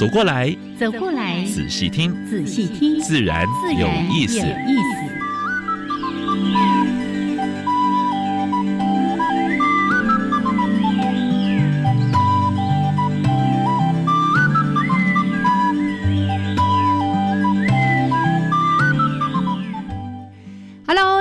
[0.00, 3.46] 走过来，走过来，仔细听，仔细听，自然
[3.78, 4.40] 有意思。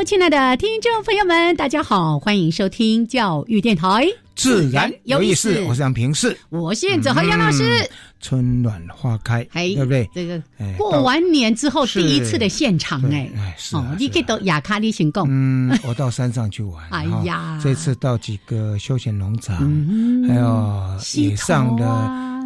[0.09, 5.61] 亲爱的听众朋友们，大家好，欢迎收听教育电台，自然有意思。
[5.67, 7.87] 我是杨平世，我现在和杨老师。
[8.19, 10.09] 春暖花开，对不对？
[10.11, 10.41] 这个
[10.79, 13.29] 过完年之后第一次的现场，哎，
[13.71, 15.27] 哦，你可以到亚卡利行宫。
[15.29, 16.83] 嗯，我到山上去玩。
[16.89, 19.57] 哎呀，这次到几个休闲农场，
[20.27, 21.85] 还有野上的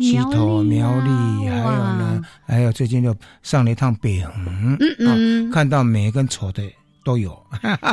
[0.02, 6.62] 溪头苗栗，还有呢，还有最近又上了一趟北横，嗯嗯，看到每一根草的。
[7.04, 7.38] 都有，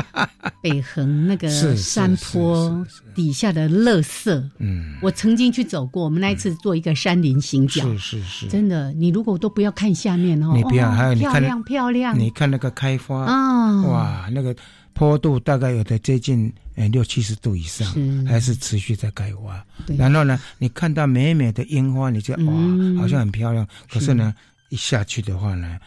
[0.63, 6.05] 北横那个山坡底下的乐色，嗯，我曾经去走过。
[6.05, 14.55] 我们那一次做一个山林行脚，是是是，真的，你如果都不要看下面哦，你不要，还有你看漂亮漂亮，你看那个开花啊，哇，那个
[14.93, 17.87] 坡度大概有的接近呃六七十度以上，
[18.27, 19.65] 还是持续在开花。
[19.99, 22.53] 然后呢，你看到美美的樱花，你就哇，
[22.99, 23.67] 好像很漂亮。
[23.91, 24.33] 可是呢，
[24.69, 25.79] 一下去的话呢。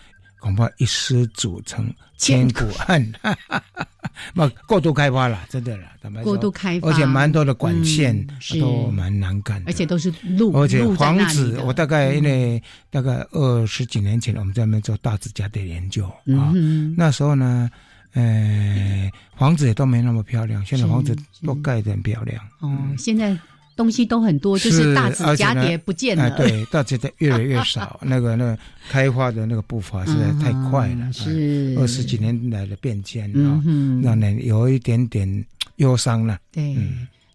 [0.44, 3.13] 恐怕一失足成千古恨，
[4.36, 5.88] 那过度开发了，真的了，
[6.22, 8.27] 过度开发，而且蛮多的管线
[8.59, 16.06] 都蛮难干，而且都是路，而且房子，我大概因为大概二十几年前，我们在那边做大自家的研究
[16.38, 16.51] 啊，
[16.97, 17.72] 那时候呢，
[18.12, 21.16] 呃，房子也都没那么漂亮，现在房子
[21.46, 22.44] 都盖得很漂亮。
[22.59, 23.38] 哦，现在。
[23.75, 26.29] 东西都很多，就是大紫蛱蝶不见了。
[26.31, 28.00] 对，大紫的越来越少。
[28.06, 28.57] 那个那个
[28.89, 33.61] 开花的那个步伐实在太快了，是二十几年来的变迁啊，
[34.03, 35.45] 让人有一点点
[35.78, 36.38] 忧伤了。
[36.51, 36.75] 对，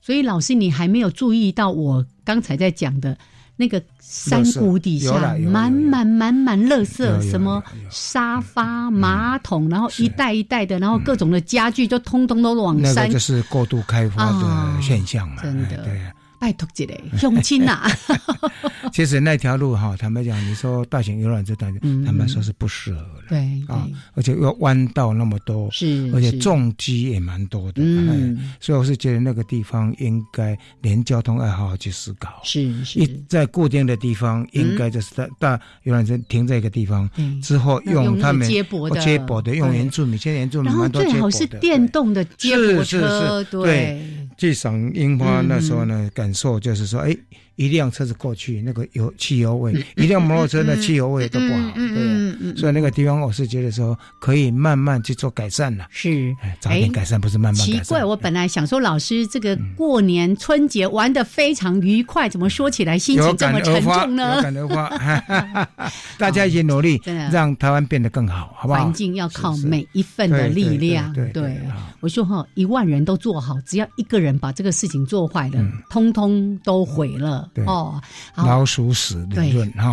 [0.00, 3.16] 所以老师，你还没有注意到我刚才在讲的
[3.56, 12.94] 那个山谷底下满满满满垃圾，什么沙发、马桶，然后一袋一袋的，然后各种的家具就通通都往山。
[12.94, 16.00] 那个就是过度开发的现象嘛，真的对。
[16.38, 17.90] 拜托之类，用亲呐。
[18.92, 21.72] 其实那条路哈，坦白讲，你说大型游览车段，
[22.04, 23.22] 坦白说是不适合了。
[23.28, 27.82] 对啊，而且要弯道那么多，是，而且重机也蛮多的。
[27.82, 32.40] 嗯，所以我是觉得那个地方应该连交通爱好去思考。
[32.44, 37.08] 是是，一在固定的地方，应该就是在大游览车停在一个地方
[37.42, 41.18] 之后，用他们接驳的接驳的用原住民，现在原住民蛮多接驳的。
[41.18, 44.00] 最好是电动的接驳车，对。
[44.38, 47.16] 去赏樱花那时候呢，感受就是说，哎。
[47.58, 51.72] 一辆车子过去，那个油汽油味；一辆摩托车的汽油味都不好。
[51.74, 55.84] 对，所以那个地方我是觉得说可以慢慢去做改善了。
[55.90, 57.66] 是，早点改善不是慢慢。
[57.66, 64.36] 奇怪，我本来想说老师这个过年春节玩的非常愉快，怎么说起来心情这么沉重呢？
[64.36, 65.68] 有感而发，
[66.16, 67.02] 大家一起努力，
[67.32, 68.84] 让台湾变得更好，好不好？
[68.84, 71.12] 环境要靠每一份的力量。
[71.32, 71.60] 对，
[71.98, 77.47] 我说哈，一万人都做好，只要一个人把这个事情做坏了，通通都毁了。
[77.66, 78.00] 哦，
[78.36, 79.92] 老鼠屎理论哈。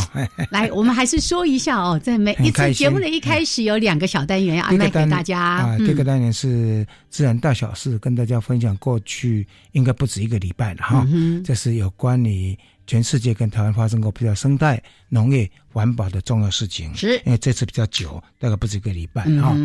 [0.50, 5.78] 来，我们还是说一下哦，在每一次节目的一开始有两个小单元要安排给大家啊。
[5.80, 11.08] 这个单元是自然大小事，跟大家分享过去应该不止一个礼拜了哈。
[11.44, 12.58] 这是有关于
[12.88, 16.94] 全世界跟台湾发生过比较生态、农业、环保的重要事情。
[16.96, 19.56] 是，因为这次比较久，大概不止一个礼拜哈。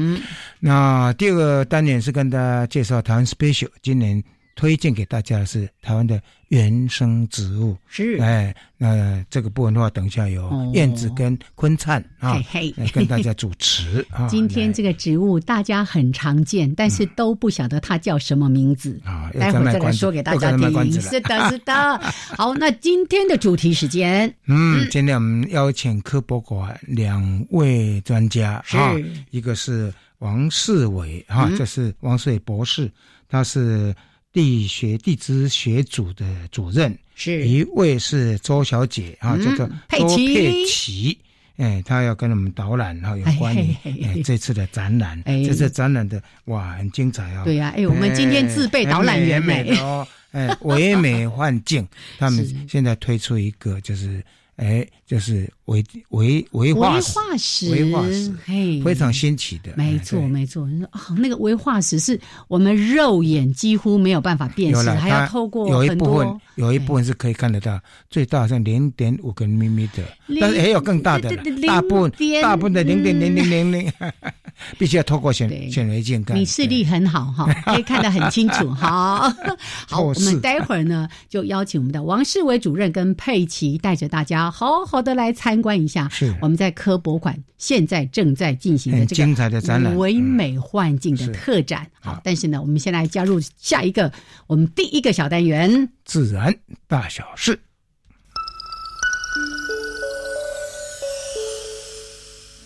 [0.58, 4.22] 那第二个单元是跟大家介绍台湾 special 今年。
[4.60, 12.39] 推荐给大家的是台湾的原生植物，是哎，那这个部分的话，等一下有燕子跟昆灿啊，
[12.92, 14.07] 跟大家主持。
[14.28, 19.30] 今天这个植物大家很常见，但是都不晓得它叫什么名字啊。
[19.33, 20.92] 待会再来说给大家听。
[21.01, 21.98] 是的，是的。
[22.36, 28.77] 好，那今天的主题时间，嗯，今天我们邀请科博馆两位专家，是
[29.30, 32.91] 一个是王世伟哈，这是王世伟博士，
[33.27, 33.95] 他是。
[34.32, 37.47] 地学地质学组的主任，是。
[37.47, 41.18] 一位是周小姐啊，叫做周佩奇，
[41.56, 47.42] 哎，他要跟我们导览哈，有关于哎这次的展览，这次展览的哇很精彩哦。
[47.44, 51.86] 对呀，哎，我们今天自备导览员美哦，哎，唯美幻境，
[52.18, 54.22] 他们现在推出一个就是。
[54.60, 60.68] 哎，就是维维维化石，维化石，嘿，非常新奇的，没错没错。
[60.68, 67.80] 你说啊，那个维化石是我们肉眼几乎没有办法辨识，还要透过有一部分，有一部分是可以看得到，
[68.10, 70.04] 最大好像零点五个米米的，
[70.39, 71.34] 但是也有更大的，
[71.66, 73.91] 大部分大部分的零点零零零零，
[74.77, 76.36] 必须要透过显显微镜看。
[76.36, 78.68] 你视力很好哈， 可以看得很清楚。
[78.77, 79.33] 好，
[79.89, 84.49] 好，我们待会儿呢就邀请我们的王世伟主任跟佩奇带着大家。
[84.50, 91.86] 好好的来参观一下，是我们在科博馆现在正在进行的这个精彩的展览，唯美幻境的特展。
[92.00, 94.12] 好，但是呢，我们先来加入下一个
[94.47, 96.54] 我们第一个小单元——自然
[96.86, 97.60] 大小事。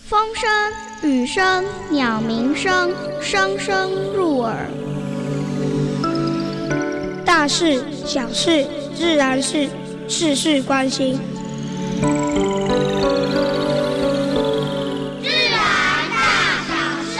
[0.07, 2.91] 风声、雨声、鸟鸣声，
[3.21, 4.69] 声声入耳。
[7.25, 8.65] 大事、小事、
[8.95, 9.67] 自然事，
[10.07, 11.19] 事事关心。
[15.21, 15.57] 自然
[16.11, 16.17] 大
[16.67, 16.71] 小
[17.03, 17.15] 事。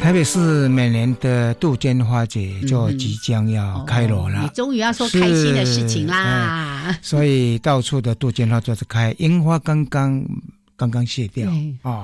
[0.00, 6.96] 台北市每年的杜鹃花节就即将要开锣了，你终于要说开心的事情啦！
[7.02, 10.24] 所以到处的杜鹃花都是开，樱花刚刚
[10.76, 11.50] 刚刚谢掉
[11.82, 12.02] 啊。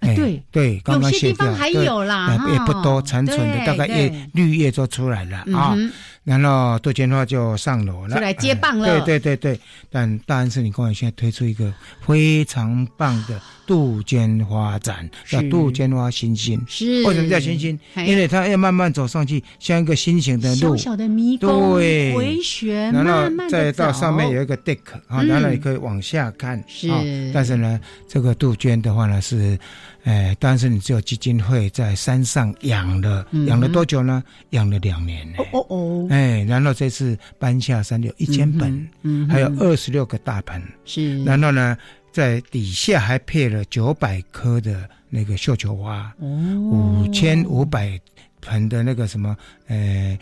[0.00, 5.76] 哎，对对，刚刚谢掉，还有啦，也不多，残存的大概叶绿叶就出来了啊。
[6.30, 8.86] 然后杜鹃花就上楼了，就来接棒了。
[8.86, 9.60] 对对对对，
[9.90, 11.74] 但大安森林公园现在推出一个
[12.06, 16.64] 非常棒的杜鹃花展，叫杜鹃花星星。
[16.68, 17.76] 是为什么叫星星？
[17.96, 24.78] 因为它要慢慢走上去，像一个心形的路，小小的迷宫，对，回旋，然后再到上面有一个 deck
[25.08, 26.62] 啊，然后你可以往下看。
[26.68, 26.88] 是，
[27.34, 29.58] 但是呢，这个杜鹃的话呢是。
[30.04, 34.24] 哎，但是你只有基金会在山上养了，养了多久呢？
[34.48, 35.30] 养了两年。
[35.36, 36.06] 哦哦哦！
[36.08, 41.22] 哎，然后这次搬下山有一千本，嗯，还有二十六个大盆，是。
[41.24, 41.76] 然后呢，
[42.12, 48.00] 在底下还配了九百棵的那个绣球花，哦，五千五百
[48.40, 49.36] 盆的那个什么，
[49.68, 50.18] 呃。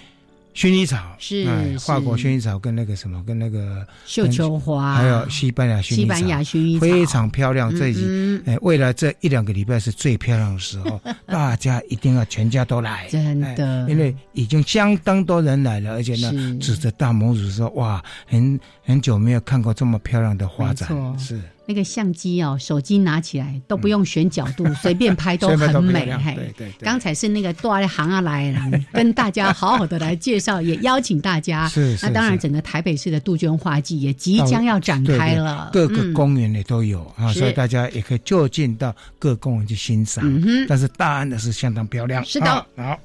[0.58, 1.46] 薰衣草是
[1.78, 7.72] 法国薰衣草跟那个什么跟那个绣球花，还有西班牙薰衣草，西班牙薰衣草非常漂亮。
[7.76, 21.40] 这已经哎，未来这一两个礼拜是最漂亮的时候， 大家一定要全家都来，真的，因为已经相当多人来了，而且呢，指着大拇指说：“哇，很很久没有看过这么漂亮的花展。”是。
[21.68, 26.10] 那个相机哦，手机拿起来都不用选角度， 随便拍都很美。
[26.16, 26.72] 嘿，对对。
[26.80, 28.54] 刚才是那个多行啊来
[28.90, 31.68] 跟大家好好的来介绍，也邀请大家。
[31.68, 32.06] 是是。
[32.06, 40.24] 那当然，整个台北市的杜鹃花季也即将要展开了，各个公园也都有啊，所以大家也可以就近到各公园去欣赏。
[40.24, 42.24] 嗯但是大安的是相当漂亮。
[42.24, 42.66] 是的。
[42.76, 42.98] 好，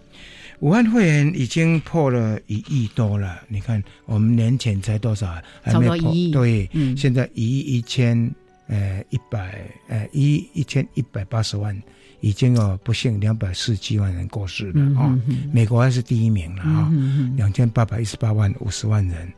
[0.62, 3.42] 武汉会员已经破了一亿多了。
[3.50, 5.28] 你看，我们年前才多少？
[5.66, 6.32] 差不多一亿。
[6.32, 8.34] 对，嗯，现在一亿一千。
[8.68, 11.80] 呃，一百呃一一千一百八十万，
[12.22, 15.20] 已经有不幸两百四十七万人过世了啊！
[15.52, 16.90] 美国还是第一名了啊，
[17.36, 19.32] 两千八百一十八万五十万人，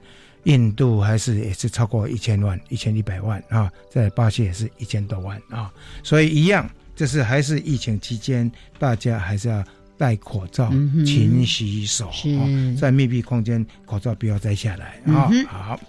[0.44, 5.74] 印度还是也是超过一千万一千一百万啊，在巴西也是一千多万啊，
[6.04, 9.64] 所以一样，就是还是疫情期间，大家还是要
[9.98, 10.70] 戴口罩、
[11.04, 12.46] 勤洗手啊，
[12.80, 15.32] 在密闭空间口罩不要摘下来啊。
[15.48, 15.80] 好，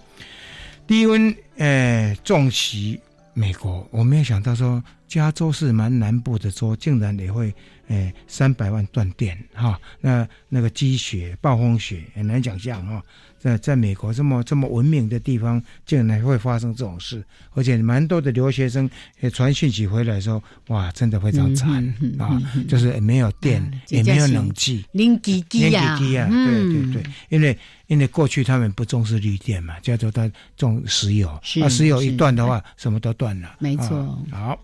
[0.87, 2.99] 低温呃重袭。
[3.38, 7.55] 美国，我没有想到说加州是蛮南部的州，竟然也会
[7.89, 9.81] 诶三百万断电哈。
[10.01, 13.03] 那那个积雪、暴风雪很难想象哈。
[13.39, 17.23] 在在美国这么这么文明的地方，竟然会发生这种事，
[17.53, 21.85] 而且蛮多的留学生也传讯息回来说，哇，真的非常惨
[22.19, 27.57] 啊，就是没有电，也没有冷气，零几几啊，对对对，因为。
[27.87, 31.29] 因为过去他们不重视绿电嘛，加州它重石油，
[31.63, 33.55] 啊，石油一断的话，什么都断了。
[33.61, 33.87] 没错。
[34.33, 34.59] 好，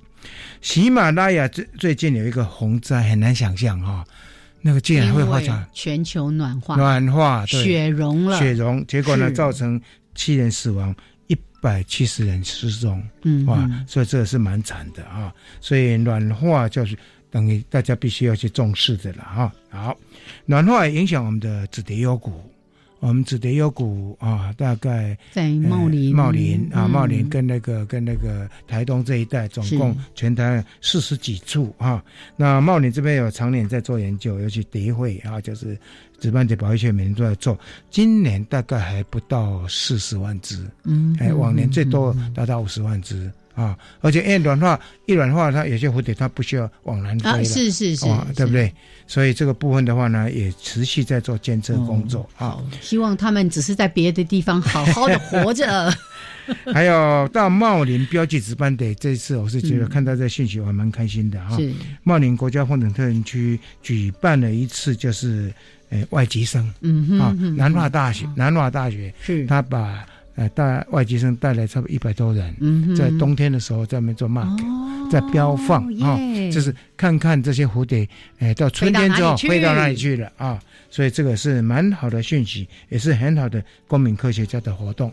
[0.61, 4.05] 喜马拉雅最最近有一个洪灾，很难想象哈，
[4.61, 9.81] 那个竟然会发生全球暖化，暖化，雪融了，雪融，结果呢，造成
[10.14, 10.95] 七人死亡，
[11.26, 15.33] 一百七十人失踪，嗯，哇，所以这个是蛮惨的啊。
[15.61, 16.97] 所以暖化就是
[17.31, 19.52] 等于大家必须要去重视的了哈。
[19.71, 19.97] 好，
[20.47, 22.51] 暖化影响我们的紫蝶优股。
[23.02, 32.00] 我们紫蝶幽谷啊，大概在茂林，茂林啊，茂林跟那个跟那个台东这一带，总共全台四十几处啊。
[32.37, 35.76] 那茂林这边有常年在做研究，尤其蝶会啊，就是
[36.21, 37.59] 紫斑蝶保育学每年都在做。
[37.90, 43.28] 今年大概还不到四十万只，嗯，哎，往年最多达到五十万只。
[43.54, 48.73] 啊，而且因为软化一软化，它有些蝴蝶它不需要往南飞了，是是是，对不对？
[49.06, 52.59] 所以这个部分的话呢，也持续在做监测工作啊。
[52.80, 55.92] 希望他们只是在别的地方好好的活着。
[56.73, 61.56] 还有到茂林标记值班的这一次，我是觉得看到这信息我还蛮开心的哈。
[62.02, 65.52] 茂林国家风景特园区举办了一次，就是
[65.90, 70.06] 呃外籍生，嗯啊，南华大学，南华大学是他把。
[70.35, 76.17] 呃，带外籍生带来差不多一百多人，在冬天的时候在那边做 mark，在标放啊，
[76.51, 78.09] 就是看看这些蝴蝶，
[78.39, 80.59] 哎，到春天之后飞到哪里去了啊？
[80.89, 85.12] 所以这个是蛮好的讯息，也是很好的公民科学家的活动。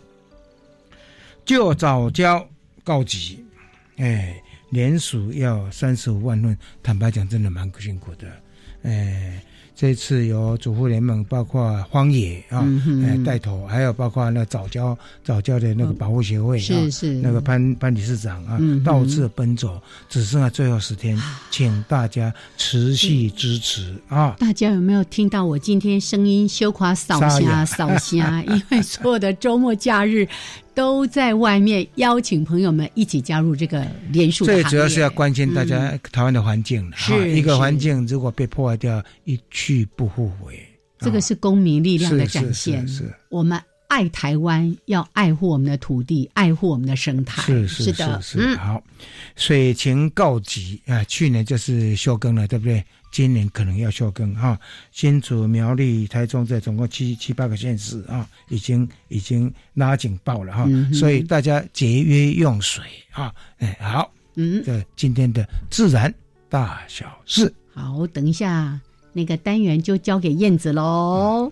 [1.44, 2.48] 就早教
[2.84, 3.44] 告急，
[3.98, 8.28] 哎，连署要三十五万份，坦白讲，真的蛮辛苦的，
[8.84, 9.44] 哎。
[9.80, 12.68] 这次由主妇联盟，包括荒野啊，
[13.02, 21.18] 哎带头，还有包括那早教早教的那个保护协会啊，是那个潘潘理事长啊，到处奔走，只剩下最后十天，
[21.50, 24.36] 请大家持续支持啊！
[24.38, 28.44] 大家有没有听到我今天声音羞垮扫虾扫虾？
[28.44, 30.28] 因为所有的周末假日。
[30.80, 34.46] 都在外面邀请朋友们一起加入这个连署。
[34.46, 40.58] 最主要是要关心大家台湾的环境，是一个环境如果被破坏掉，一去不复回。
[40.98, 42.88] 这个是公民力量的展现。
[42.88, 47.42] 是我们爱台湾，要爱护我们的土地，爱护我们的生态。
[47.42, 48.56] 是是是是。
[48.56, 48.82] 好，
[49.36, 51.04] 水情告急啊！
[51.04, 52.82] 去年就是休耕了，对不对？
[53.12, 54.60] 今年可能要休耕哈，
[54.92, 66.14] 新竹、苗栗、台中这总共七七八个县市啊，已经已经拉警报了哈，所以大家节约用水啊，哎好，嗯，这今天的自然
[66.50, 68.80] 大小事，好，等一下
[69.12, 71.52] 那个单元就交给燕子喽。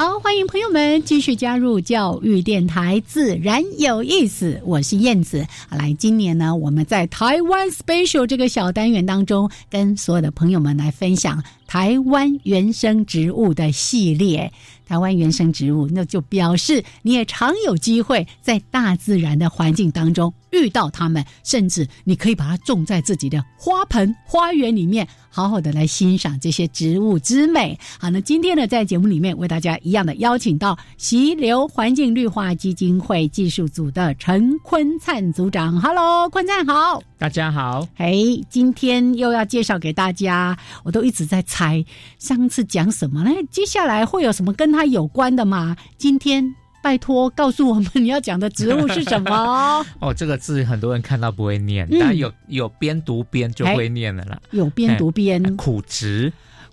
[0.00, 4.58] 好，欢迎朋友们继续加入教育电台，自然有意思。
[4.64, 5.46] 我是燕子。
[5.68, 14.50] 来，今年呢，我们在台湾 special 这个小单元当中，跟所有的朋友们来分享台湾原生植物的系列。
[14.90, 27.78] 台湾原生植物，那就表示你也常有机会在大自然的环境当中遇到它们，甚至你可以把它种在自己的花盆、花园里面，好好的来欣赏这些植物之美。
[28.00, 35.80] 好，那今天呢，在节目里面为大家一样的邀请到溪流环境绿化基金会技术组的陈坤灿组长。
[35.80, 37.86] Hello，坤灿好，大家好。
[37.96, 38.12] 哎，
[38.48, 41.84] 今天又要介绍给大家，我都一直在猜
[42.18, 43.30] 上次讲什么呢？
[43.52, 44.79] 接下来会有什么跟他？
[44.80, 45.76] 它有关的嘛？
[45.98, 46.42] 今天
[46.82, 49.84] 拜托告诉我们你要讲的植物是什么？
[50.00, 54.40] 哦，这个字很多人看到不会念，但有有边读边就会念的啦。
[54.52, 56.32] 有边读边，苦植，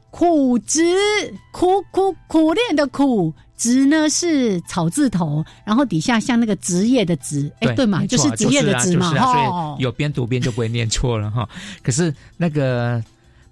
[0.10, 0.86] 苦植，
[1.52, 9.76] 苦苦苦练的苦植呢是草字头，然后底下像那个职业的职，哎，对嘛，就是职业的职嘛，哈。
[9.80, 11.50] 有边读边就不会念错了哈。
[11.84, 13.04] 可是那个。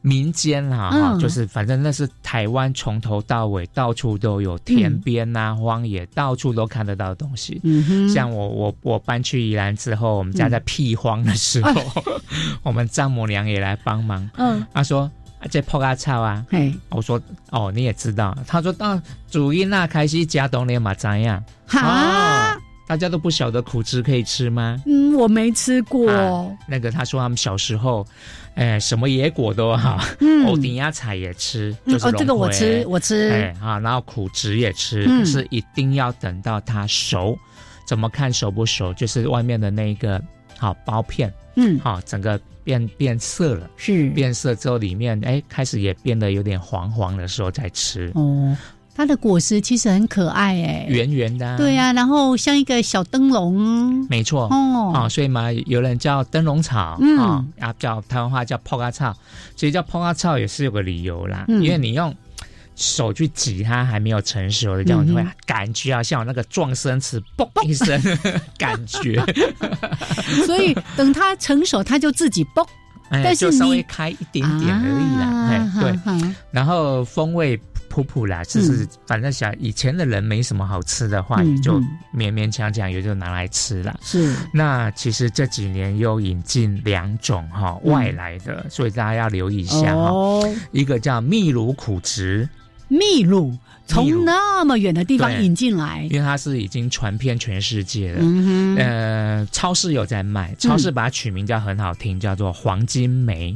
[0.05, 7.59] 民间哈，就是反正那是台湾从头到尾到处都有田边呐、荒野，到处都看得到的东西。
[8.13, 11.73] 像我我我搬去宜兰之后，我们家在辟荒的时候，
[12.61, 14.29] 我们丈母娘也来帮忙。
[14.37, 15.09] 嗯，她说
[15.49, 16.45] 这破阿草啊，
[16.89, 17.19] 我说
[17.49, 21.43] 哦你也知道，她说到主因那开始加冬连嘛怎样？
[21.65, 22.34] 哈。
[22.87, 24.81] 大家都不晓得苦汁可以吃吗？
[24.85, 26.07] 嗯，我没吃过。
[26.67, 28.05] 那个他说他们小时候，
[28.53, 33.29] 哎，什么野果都好，嗯欧顶亚菜也吃，就是哦，这个我吃，我吃。
[33.31, 37.37] 哎啊，然后苦汁也吃，可是一定要等到它熟。
[37.87, 38.93] 怎么看熟不熟？
[38.93, 40.21] 就是外面的那个
[40.57, 48.11] 好包片，嗯，好，整个变变色了，是变色之后里面哎开始也变得有点黄黄的时候再吃。
[48.15, 48.55] 哦。
[48.95, 57.19] 它的果实其实很可爱，哎，圆圆的，对呀，然后像一个小灯笼，没错，哦，啊，所以嘛，有人叫灯笼草，嗯，
[57.59, 59.13] 啊，叫台湾话叫泡咖草，
[59.57, 62.15] 所以叫泡咖草也是有个理由啦，因为你用
[62.75, 68.01] 手去挤它还没有成熟的，这样会感觉啊，像有那个撞生词，嘣一声，
[68.57, 69.21] 感觉，
[70.45, 72.65] 所以等它成熟，它就自己嘣。
[73.11, 77.55] 但是稍微开一点点而已啦，哎，对，然后风味
[77.95, 81.79] 普普啦，就是反正想以前的人没什么好吃的话，也就
[82.13, 83.97] 勉勉强强也就拿来吃了。
[84.03, 90.41] 是，那其实这几年又引进两种哈外来的，所以大家要留意一下哈，
[90.73, 92.49] 一个叫秘鲁苦植，
[92.89, 93.57] 秘鲁。
[93.87, 98.17] 从那么远的地方引进来，因为它是已经传遍全世界了。
[98.19, 98.75] 嗯。
[98.77, 103.55] 呃，超市有在卖，超市把它取名叫很好听，叫做黄金梅。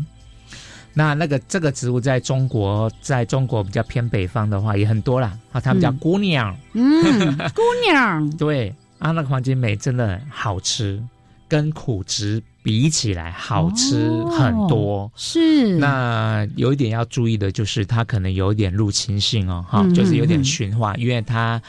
[0.93, 5.37] 那那个这个植物在中国，在中国比较偏北方的话也很多啦。
[5.51, 11.01] 啊，他们叫姑娘，嗯，姑娘， 对啊，那个黄金梅真的好吃，
[11.47, 12.41] 跟苦植。
[12.61, 21.59] 比起来好吃很多，是那有一点要注意的就是它可能有点入侵性哦，哈，就是有点驯化，因为它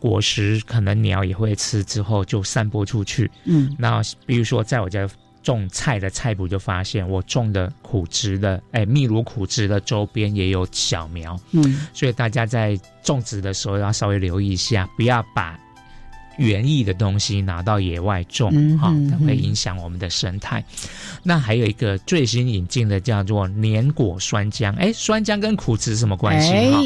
[0.00, 3.30] 果实可能鸟也会吃，之后就散播出去。
[3.44, 5.06] 嗯，那比如说在我家
[5.42, 15.58] 种菜的菜谱就发现，我种的苦植的，哎，秘鲁苦植的周边也有小苗，嗯，所以大家在种植的时候要稍微留意一下，不要把。
[16.38, 20.64] 园艺的东西拿到野外种，哈，它会影响我们的生态。
[21.22, 26.70] 那还有一个最新引进的叫做年果酸浆，哎，酸浆跟苦植什么关系？
[26.70, 26.80] 哈，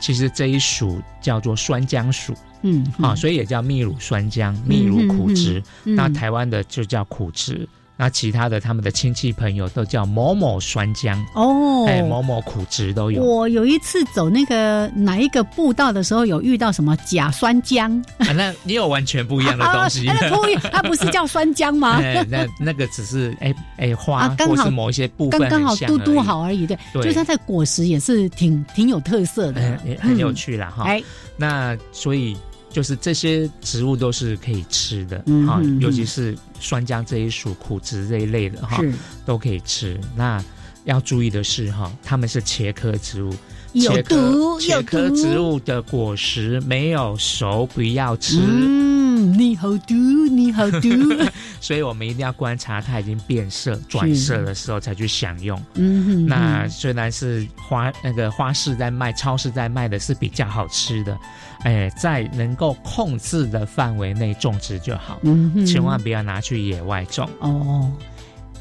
[0.00, 5.60] 其实这一属叫做酸浆属，嗯，啊，所以也叫秘鲁酸浆、秘鲁苦植。
[5.82, 7.68] 那台湾的就叫苦植。
[8.00, 13.22] 那其他的他们的亲戚朋友都叫某某酸浆哦，哎，某某苦汁都有。
[13.22, 18.02] 我有一次走那个哪一个步道的时候，有遇到什么假酸浆？
[18.34, 20.06] 那你有完全不一样的东西。
[20.06, 22.00] 那不一 它不是叫酸浆吗？
[22.26, 26.66] 那那个只是哎哎花，或是某一些部分刚刚好嘟嘟好而已。
[26.66, 30.84] 对，就是它的果实也是挺挺有特色的，很有趣啦哈。
[30.84, 31.02] 哎，
[31.36, 32.34] 那所以。
[32.70, 38.80] 就是这些植物都是可以吃的，哈，尤其是酸浆这一属苦植这一类的哈，
[39.26, 40.00] 都可以吃。
[40.16, 40.42] 那
[40.84, 43.34] 要注意的是哈，它们是茄科植物，
[43.72, 48.38] 有毒，有毒植物的果实没有熟不要吃。
[48.40, 50.88] 嗯，你好毒，你好毒。
[51.60, 55.62] 所以我们一定要观察它已经变色、转色的时候才去享用。
[55.74, 61.16] 嗯，那虽然是花那个花市在卖，超市在卖的是比较好吃的。
[61.62, 67.28] 哎，在能够控制的范围内种植就好，嗯，千万不要拿去野外种。
[67.40, 67.92] 哦，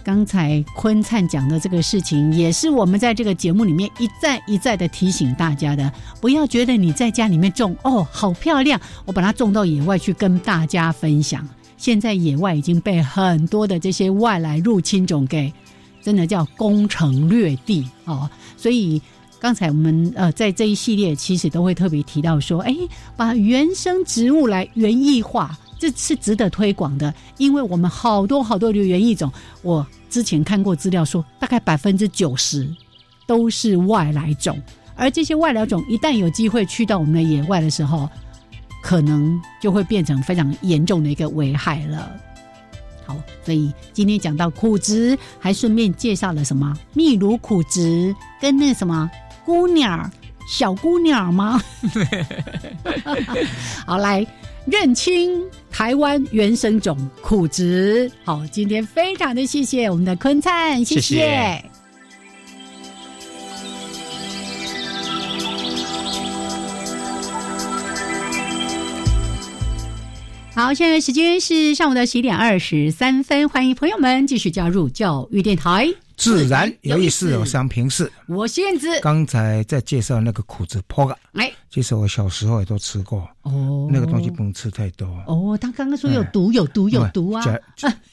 [0.10, 11.48] 刚才坤灿讲的这个事情，也是我们在这个节目里面一再一再的提醒大家的，不要觉得你在家里面种，哦，好漂亮，我把它种到野外去跟大家分享。
[11.78, 15.54] 现在野外已经被很多的这些外来入侵种给，
[16.02, 19.00] 真的叫攻城略地哦，所以。
[19.40, 22.76] 刚才我们呃在这一系列其实都会特别提到说，哎，
[23.16, 32.70] 把原生植物来园艺化，这是值得推广的，因为我们好多好多的园艺种，我之前看过资料说，大概百分之九十
[33.26, 34.62] 都是外来种，
[34.94, 38.10] 而这些外来种一旦有机会去到我们的野外的时候，
[38.84, 42.12] 可能就会变成非常严重的一个危害了。
[43.06, 49.10] 好，所以今天讲到苦植，还顺便介绍了什么秘鲁苦植跟那什么。
[49.50, 50.08] 姑娘，
[50.48, 51.60] 小姑娘吗？
[53.84, 54.24] 好，来
[54.68, 58.12] 认清台湾原生种苦植。
[58.24, 61.66] 好，今天非常的谢谢我们的坤灿，谢谢。
[70.54, 75.92] 好，现在时间是上午的十一点二十三分，欢迎朋友们继续加入教育电台。
[76.20, 78.12] 自然有意思，有商平视。
[78.28, 83.28] 我现在刚才在介绍那个苦子坡嘎，哎，其实我小时候也都吃过。
[83.44, 85.08] 哦，那个东西不能吃太多。
[85.28, 87.42] 哦，他刚刚说有毒，有毒，有毒啊！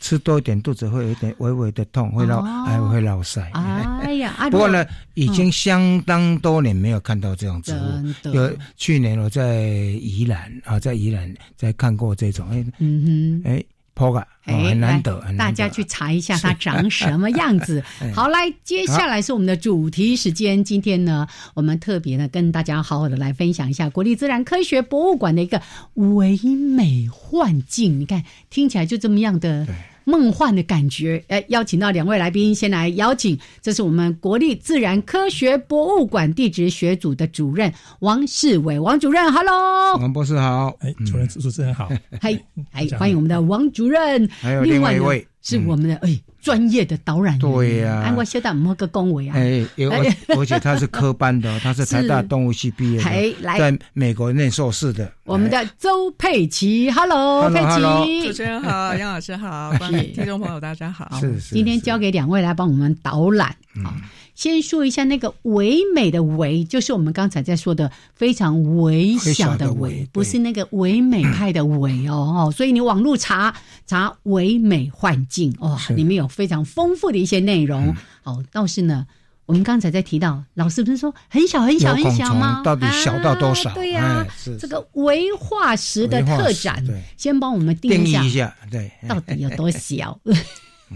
[0.01, 3.43] 吃多一点，肚子会有一点微微的痛，会绕，还会绕腮。
[3.53, 8.31] 哎呀， 不过呢，已经相当多年没有看到这种植物。
[8.33, 9.63] 有去年我在
[10.01, 12.49] 宜兰啊，在宜兰在看过这种。
[12.51, 13.65] 哎，嗯哼，哎。
[13.97, 17.83] 破个，很难得，大家去查一下它长什么样子。
[18.15, 20.63] 好，来，接下来是我们的主题时间。
[20.63, 25.63] 今天呢，我们特别呢跟大家好好的来分享一下国立自然科学博物馆的一个
[25.95, 27.99] 唯美幻境。
[27.99, 29.67] 你看，听起来就这么样的
[30.07, 31.23] 梦幻的感觉。
[31.27, 41.91] 哎，邀请到两位来宾，先来邀请，这是我们国立自然科学博物馆地质学组的主任王世伟，王主任，Hello，王博士好，哎，主任主持人好，
[42.21, 42.39] 嗨，
[42.71, 45.27] 哎，欢迎我们的王主任，还有另外一位。
[45.47, 47.39] 是我们的哎，专业的导览员。
[47.39, 49.37] 对呀，安国修到某个恭维啊。
[49.37, 55.13] 哎，而而且他是科班的， 他是台大动物系毕业的，在美国念硕士的。
[55.23, 57.61] 我们的周佩奇，Hello，佩
[58.05, 59.73] 奇，主持人好， 杨老师好，
[60.15, 61.17] 听众朋友大家好。
[61.21, 61.55] 是是。
[61.55, 63.49] 今天交给两位来帮我们导览
[63.85, 63.95] 啊。
[64.37, 72.53] 先说一下那个唯美的唯，就是我们刚才在说的非常微小的唯，不是那个唯美派的唯哦。
[72.55, 77.97] 所以你网络查查唯美幻境哦，里面有非常丰富的一些内容。
[78.25, 79.07] 哦，倒是呢，
[79.47, 82.61] 我们刚才在提到，老师不是说很小很小很小吗？
[82.63, 83.73] 到底小到多少？
[83.73, 84.27] 对呀，
[84.61, 86.85] 这个唯化石的特展，
[87.17, 90.21] 先帮我们定义一下，对，到底有多小？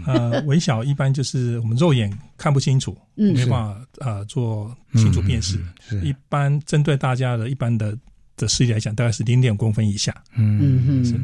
[0.05, 5.59] 呃，微小一般就是我们肉眼看不清楚，嗯没办法呃做清楚辨识。
[6.01, 7.97] 一般针对大家的一般的
[8.37, 10.15] 的视力来讲，大概是零点五公分以下。
[10.37, 11.19] 嗯嗯是。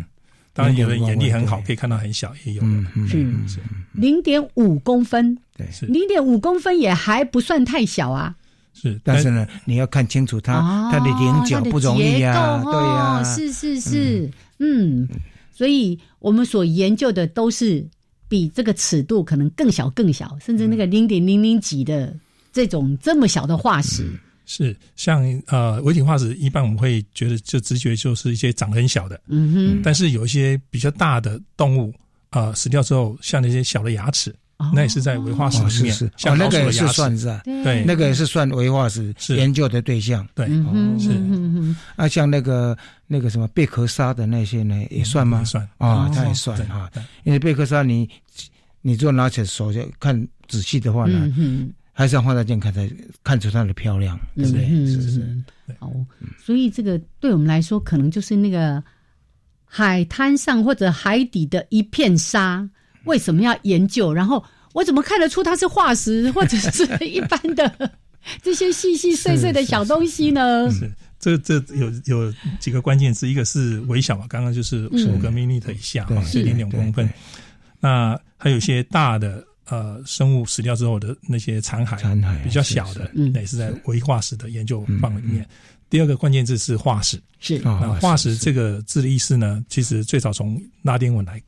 [0.53, 2.61] 当然有人眼力很好，可以看到很小，也有。
[2.63, 3.61] 嗯是。
[3.93, 8.35] 零点五公分，对，是零点五公分也还不算太小啊。
[8.73, 13.23] 是，但是呢，你要看清楚它它的棱角不容易啊，对呀。
[13.23, 15.07] 是是是，嗯，
[15.53, 17.87] 所以我们所研究的都是。
[18.29, 22.15] 比这个尺度可能更小更小，甚至那个零点零零几的
[22.51, 24.09] 这种这么小的化石，
[24.45, 31.93] 是像呃微体化石，一般我们会觉得就直觉就是一些长很小的，嗯哼，但是有一些比较大的动物
[32.29, 34.33] 啊死掉之后，像那些小的牙齿。
[34.73, 40.47] 那也是在维化石里面，像那个也是算是啊，对，那个也是算维化史研究的对象，对，
[40.99, 41.11] 是。
[41.95, 45.43] 啊，像那个那个什么贝壳沙的那些呢，也算吗？
[45.43, 46.89] 算啊，它也算啊。
[47.23, 48.09] 因为贝壳沙，你
[48.81, 51.31] 你如果拿起手就看仔细的话呢，
[51.93, 52.89] 还是要放大镜看才
[53.23, 54.67] 看出它的漂亮，对不对？
[54.87, 55.43] 是是。
[55.77, 55.93] 好，
[56.43, 58.83] 所以这个对我们来说，可能就是那个
[59.65, 62.67] 海滩上或者海底的一片沙。
[63.07, 64.13] 为什么要研究？
[64.13, 64.43] 然后
[64.73, 67.91] 我怎么看得出它是化石，或者是一般的
[68.43, 70.69] 这些细细碎碎的小东西呢？
[70.71, 77.09] 是这这有有几个关键字，一个是微小嘛，刚刚就是五个 m 米以下哈，是零点公分。
[77.79, 85.47] 那还有一些大的呃生物死掉之后的那些残骸，残骸比较小的，也是在微化石的研究范围里面。
[85.89, 91.41] 第二个关键字是化石，是那化石这个字的意思呢，其实最早从拉丁文来。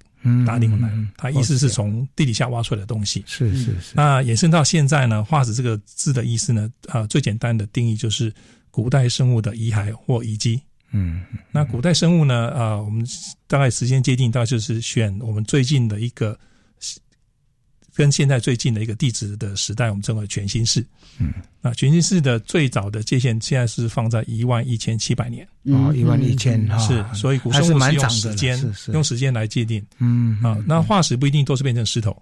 [0.46, 3.24] 拉丁文来，它意思是从地底下挖出来的东西。
[3.26, 3.94] 是是是。
[3.94, 8.34] 那衍生到现在呢，化石这个字的意思呢，啊，最简单的定义就是
[8.72, 10.62] 古代生物的遗骸或遗迹。
[10.92, 11.22] 嗯。
[11.52, 13.06] 那古代生物呢，啊，我们
[13.48, 16.38] 大概时间界定，大概就是选我们最近的一个。
[18.00, 20.80] 跟现在最近的一个地质的时代，我们称为全新世。
[21.20, 25.46] 嗯，那全新世的最早的界限现在是放在一万一千七百年。
[25.66, 28.58] 哦，一万一千是，所以古生物是用时间，
[28.94, 29.86] 用时间来界定。
[29.98, 32.16] 嗯啊，那化石不一定都是变成石头，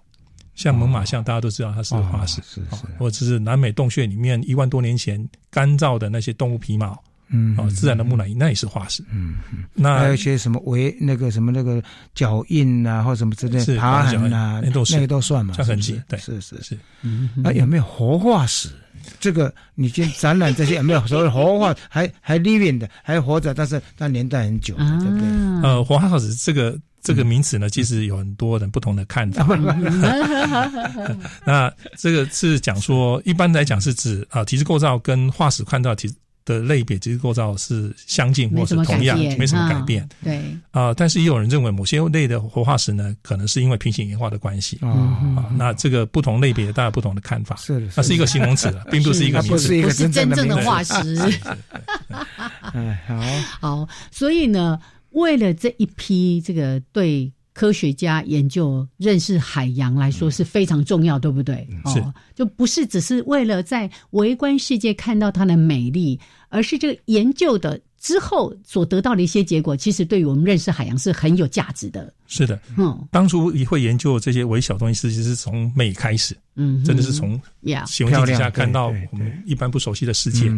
[0.56, 7.00] 像猛犸象，大家都知道它是化石，是是，或者是南美洞穴里面一万多年前干燥的那些动物皮毛。
[7.30, 9.02] 嗯，哦，自然的木乃伊那也是化石。
[9.12, 11.82] 嗯嗯，那还有一些什么围那个什么那个
[12.14, 16.00] 脚印啊，或什么之类爬痕啊，那个都算嘛，痕迹。
[16.08, 16.78] 对，是是是。
[17.02, 18.70] 嗯，那有没有活化石？
[19.20, 21.74] 这个你先展览这些有没有 所谓活化？
[21.88, 25.28] 还还 living 的，还活着，但是它年代很久，对不对？
[25.62, 29.46] 呃，活化石这个这个名词呢，其实有很多人不同的看法。
[31.46, 36.10] 那这个是讲说，一般来讲是指啊，体质构造跟化石看到体。
[36.48, 40.08] 的类别其实构造是相近或是同样，没什么改变。
[40.24, 45.44] 对啊，但是也有人认为某些类的活化石呢，可能是因为平行演化的关系啊。
[45.58, 51.18] 那这个不同类别大家不同的看法，是那是一个形容词，并不是一个名词，不是真正的化石。
[52.72, 53.20] 哎，好，
[53.60, 54.78] 好，所以呢，
[55.10, 57.30] 为了这一批这个对。
[57.58, 61.66] 科学家研究认识海洋来说是非常重要，对不对？
[61.86, 62.00] 是，
[62.32, 66.16] 就不是只是为了在围观世界看到它的美丽，
[66.50, 72.14] 而是这个研究的之后所得到的一些结果，其实对于我们认识海洋是很有价值的。
[72.28, 77.30] 是的，嗯，当初会研究这些微小东西，其实际是从美开始，嗯，真的是从
[77.88, 80.48] 形境底下看到我们一般不熟悉的世界。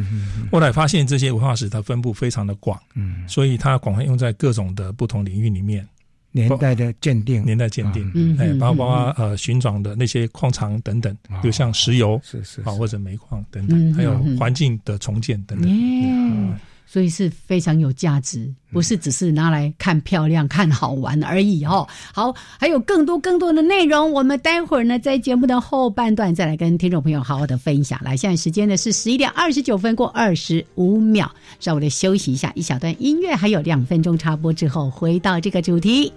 [0.53, 5.89] 后来发现这些文化史它分布非常的广，嗯，所以它广泛用在各种的不同领域里面。
[6.33, 16.59] 年代的鉴定，年代鉴定，哎，包括呃寻找的那些矿藏等等，比如像石油是是啊或者煤矿等等，还有环境的重建等等。
[16.93, 21.87] 所以是非常有价值，不是只是拿来看漂亮、看好玩而已哦。
[22.13, 28.01] 好，还有更多更多的内容，我们待会儿呢在节目的后半段再来跟听众朋友好好的分享。
[28.03, 36.13] 来，现在时间呢是十一点二十九分过二十五秒，稍微的休息一下，一小段音乐，还有两分钟插播之后，回到这个主题。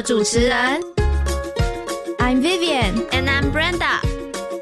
[0.00, 0.80] 的主持人
[2.18, 4.00] ，I'm Vivian and I'm Brenda，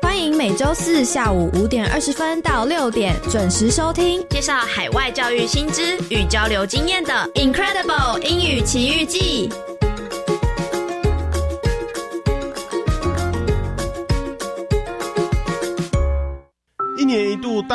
[0.02, 4.26] 欢迎每周四下午五点二十分到六点准时收听。
[4.30, 9.48] 介绍海外教育新知与交流经验的 Incredible 英语奇遇记。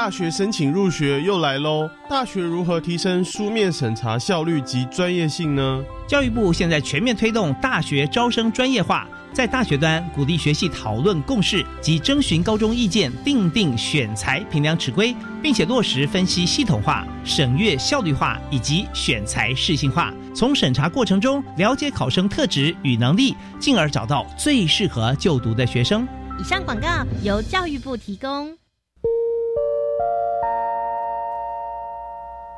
[0.03, 5.81] 大学申请入学又来喽，大学如何提升书面审查效率及专业性呢？
[6.05, 20.13] 教育部现在全面推动大学招生专业化，在大学端鼓励学系讨论共识及征询高中意见，定定选材评量尺规，并且落实分析系统化、审阅效率化以及选材适性化。
[20.35, 26.05] 从审查过程中了解考生特质与能力，进而找到最适合就读的学生。
[26.37, 26.89] 以上广告
[27.23, 28.53] 由教育部提供。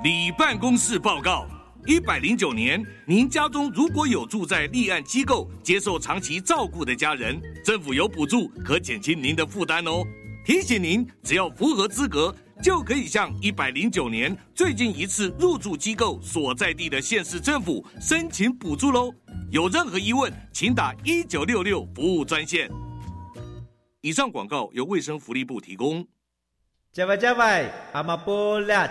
[0.05, 1.47] 李办公室报告。
[1.87, 10.03] 一百零九年，您家中如果有住在立案机构接受长期照顾的家人，政府有补助可减轻您的负担哦。
[10.45, 19.11] 提醒您，只要符合资格，就可以向一百零九年最近一次入住机构所在地的县市政府申请补助喽。
[19.49, 22.69] 有任何疑问，请打一九六六服务专线。
[24.01, 26.07] 以上广告由卫生福利部提供。
[26.93, 28.87] 加外加外，阿玛波拉，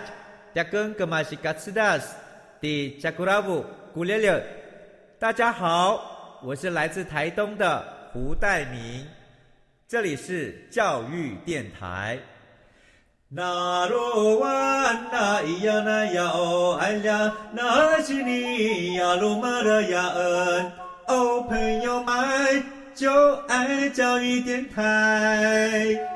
[0.55, 2.15] 扎根格玛西卡斯达斯。
[2.61, 4.41] 的加古拉布古列列，
[5.19, 9.05] 大家好，我是来自台东的胡代明，
[9.89, 12.17] 这里是教育电台。
[13.29, 20.73] 那罗哇那咿呀那呀哦哎呀，那是你呀鲁玛的呀恩
[21.09, 22.63] 哦，朋友们
[22.95, 26.14] 就爱教育电台。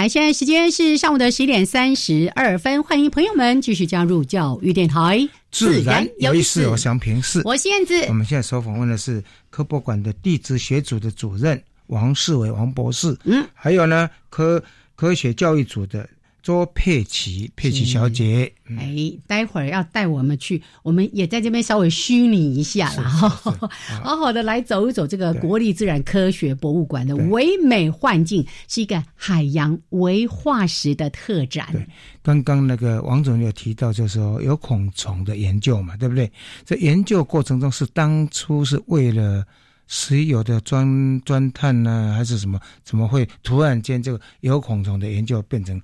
[0.00, 5.28] 来，现在时间是上午的十一点三十二分，欢迎朋友们继续加入教育电台。
[5.50, 7.42] 自然有意思，我想平视。
[7.44, 8.00] 我燕子。
[8.08, 13.14] 我们现在所访问的是科博馆的地质学组的主任王世伟王博士。
[13.24, 14.64] 嗯，还有呢，科
[14.96, 16.08] 科学教育组的。
[16.42, 23.04] 周佩奇，佩奇小姐，哎，待会儿要带我们去，我们也在这边稍微虚拟一下啦，
[24.02, 31.68] 好好的来走一走这个国立自然科学博物馆的唯美幻境，是一个海洋微化石的特展。
[31.72, 31.86] 对，
[32.22, 36.30] 刚刚那个王总有提到，就是说有孔虫的研究嘛，对不对？
[36.64, 39.44] 在研究过程中是当初是为了
[39.86, 42.58] 石油的钻钻探呢，还是什么？
[42.82, 45.80] 怎么会突然间这个有孔虫的研究变成？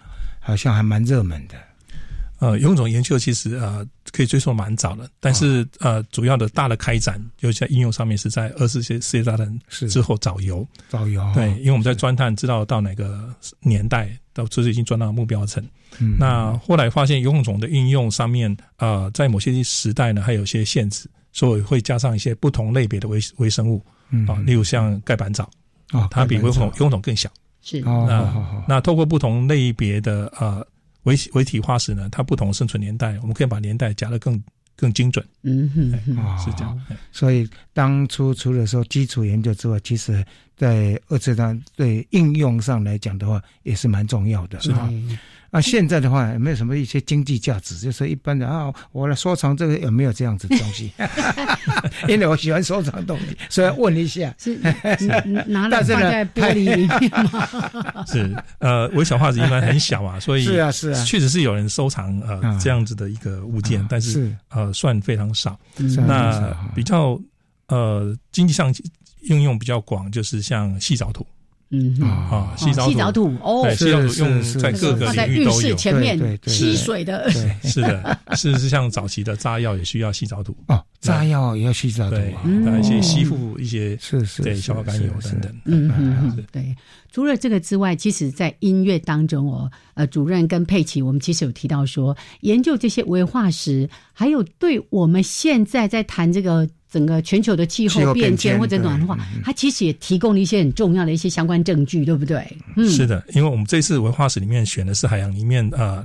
[0.46, 1.56] 好像还蛮热门的，
[2.38, 13.28] 呃，有种研究其实呃可以追溯蛮早的，但是呃主要的大的开展，尤其在应用上面是在二次世世界大战之后找油，找油，对，因为我们在钻探知道到哪个
[13.58, 15.60] 年代，到其实已经钻到目标层，
[16.16, 23.84] 那后来发现游泳种的应用上面，呃，在某些时代呢还有些限制，所以会加上一些不同类别的微微生物，
[24.28, 25.50] 啊，例如像盖板藻，
[25.90, 27.28] 啊，它比游泳种游泳种更小。
[27.66, 30.64] 是那那透过不同类别的呃
[31.02, 34.40] 微微体化石呢，它不同生存年代，我们可以把年代夹得更
[34.76, 35.26] 更精准。
[35.42, 36.80] 嗯哼，是这样。
[37.10, 40.24] 所以当初除了说基础研究之外，其实
[40.56, 44.60] 在二次大战对应用上来讲的话，也是蛮重要的。
[44.60, 44.88] 是的。
[45.56, 47.78] 那现在的话，有没有什么一些经济价值？
[47.78, 50.92] 就是一般的啊，我来收藏这个有没有这样子的东西？
[52.08, 54.34] 因为我喜欢收藏东西，所以问一下。
[54.38, 54.54] 是
[55.46, 58.04] 拿来 放在玻璃里面吗？
[58.06, 65.58] 是呃，微小化石一般很小啊，所以是啊是啊，确实是有人收藏呃这样子的一个物件，但是呃算非常少。
[66.06, 67.18] 那比较
[67.68, 68.74] 呃经济上
[69.22, 71.26] 应用比较广，就是像细藻土。
[71.70, 75.74] 嗯啊，细藻土哦，细藻土用在各个领域都有。
[75.74, 77.28] 前面吸水的，
[77.62, 80.56] 是的，是是像早期的炸药也需要细藻土。
[80.68, 82.34] 哦，炸药也要细藻土，对，
[82.80, 85.52] 一些吸附一些是是对消化甘油等等。
[85.64, 86.74] 嗯嗯嗯，对。
[87.12, 102.56] 除了这个之外，其实，在音乐当中哦，呃，主任跟佩奇，我们其实有提到说，研究这些文化石，还有对我们现在在谈这个整个全球的气候变迁或者暖化，它其实也提供了一些很重要的一些相关证据，对不对？
[102.74, 106.02] 嗯，是的，因为我们这次文化史里面选的是海洋里面呃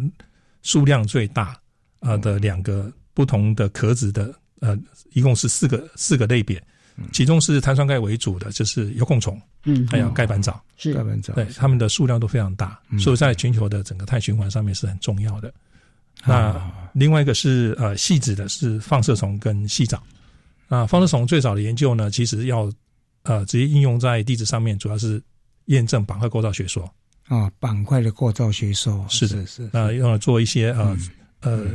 [0.63, 1.58] 数量最大
[2.01, 4.77] 呃的两个不同的壳子的，呃，
[5.13, 6.62] 一共是四个四个类别。
[7.13, 10.93] 其中是碳酸钙为主的，就是有孔虫，嗯，还有盖板藻，是。
[10.93, 15.54] 盖板藻，对，它们的数量都非常大，所以在全球的整个碳循环上面是很重要的。
[16.25, 16.62] 那
[16.93, 20.04] 另外一个是呃细子的，是放射虫跟细藻。
[20.71, 22.71] 那放射虫最早的研究呢，其实要
[23.23, 25.21] 呃直接应用在地质上面，主要是
[25.65, 26.89] 验证板块构造学说
[27.27, 30.97] 啊，板块的构造学说是的，是那用来做一些呃
[31.41, 31.67] 呃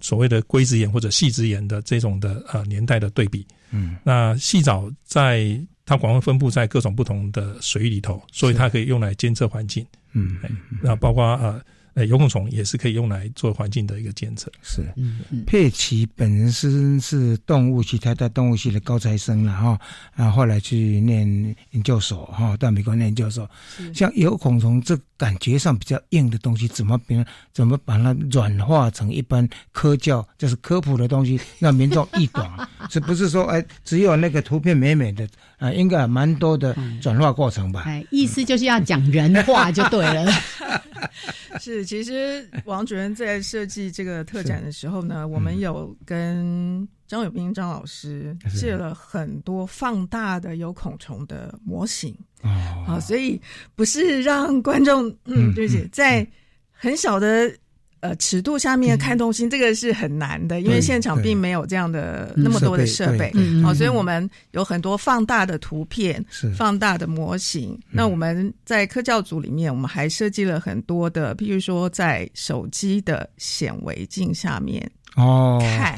[0.00, 3.46] 所谓的硅质岩或者细质岩的这种的呃年代的对比。
[3.70, 9.86] 嗯，那细藻在它广泛分布在各种不同的水域里头，所以它可以用来监测环境。
[10.12, 10.40] 嗯，
[10.82, 11.64] 那包括呃。
[11.94, 14.50] 呃，有孔虫也是可以用来做环境的一个监测。
[14.62, 14.82] 是，
[15.46, 19.80] 佩奇本人是是动物系，他在动物系的高材生了哈，
[20.14, 21.26] 啊，后来去念
[21.70, 23.48] 研究所哈，到美国念研究所。
[23.94, 27.24] 像有孔虫这感觉上比较硬的东西，怎么变？
[27.52, 32.44] 怎么把它软化成一般科教就是科普的东西，让民众易懂？
[32.90, 35.28] 是不是说哎，只有那个图片美美的
[35.58, 35.72] 啊？
[35.72, 37.82] 应该蛮多的转化过程吧？
[37.86, 40.30] 哎，意思就是要讲人话就对了。
[41.60, 52.16] 是，其实王主任在设计这个特展的时候呢，我们有跟张友斌张老师借了很多放大的有孔虫的模型
[52.86, 53.40] 啊，所以
[53.74, 56.26] 不是让观众嗯，对不起，在
[56.70, 57.54] 很小的。
[58.04, 66.22] 呃，尺度下面看东西，这个是很难的，因为现场并没有这样的那么多的设备，好，所以我们有很多放大的图片，
[66.54, 67.80] 放大的模型。
[67.90, 74.86] 那我们在科教组里面，我们还设计了很多的，譬如说在手机的显微镜下面
[75.16, 75.58] 哦。
[75.62, 75.96] 看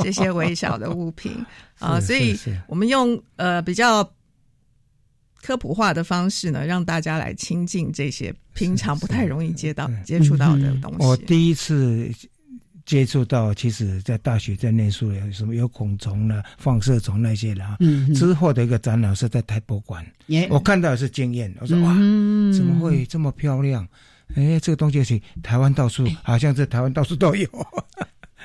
[0.00, 1.44] 这些微小的物品。
[1.80, 4.08] 啊，所以我们用呃比较。
[5.42, 10.98] 科普化的方式呢，让大家来亲近这些平常不太容易接到、接触到的东西。
[10.98, 12.10] 我第一次
[12.84, 17.76] 接触到，其实在大学在念书有什么有孔虫了、放射虫那些的哈。
[18.14, 20.04] 之后的一个展览是在台博馆，
[20.48, 21.94] 我看到是惊艳，我说哇，
[22.52, 23.86] 怎么会这么漂亮？
[24.34, 27.48] 哎，这个东西是台湾到处，好像是台湾到处都有。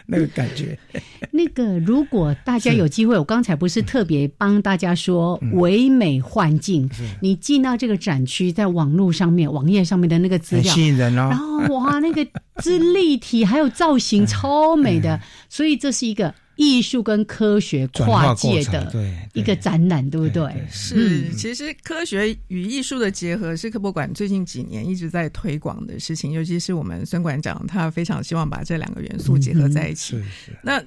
[0.08, 0.78] 那个感觉，
[1.32, 6.90] 那个如果大家有机会，我刚才不是特别帮大家说唯美幻境，
[7.22, 11.30] 你进到这个展区，在网络上面、网页上面的那个资料，吸引人哦。
[11.30, 12.26] 然后哇，那个
[12.58, 16.34] 之立体还有造型 超美的，所以这是一个。
[16.56, 18.94] 艺术跟科学跨界的
[19.34, 20.54] 一个展览，对不对？
[20.70, 30.22] 是，其实科学与艺术的结合是科博馆最近几年一直在推广的事情，尤其是我们孙馆长他非常希望把这两个元素结合在一起。
[30.62, 30.84] 那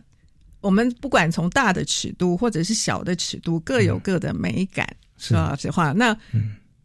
[0.60, 5.56] 我们不管从大的尺度或者是小的尺度，各有各的美感，是吧？
[5.58, 6.16] 实话，那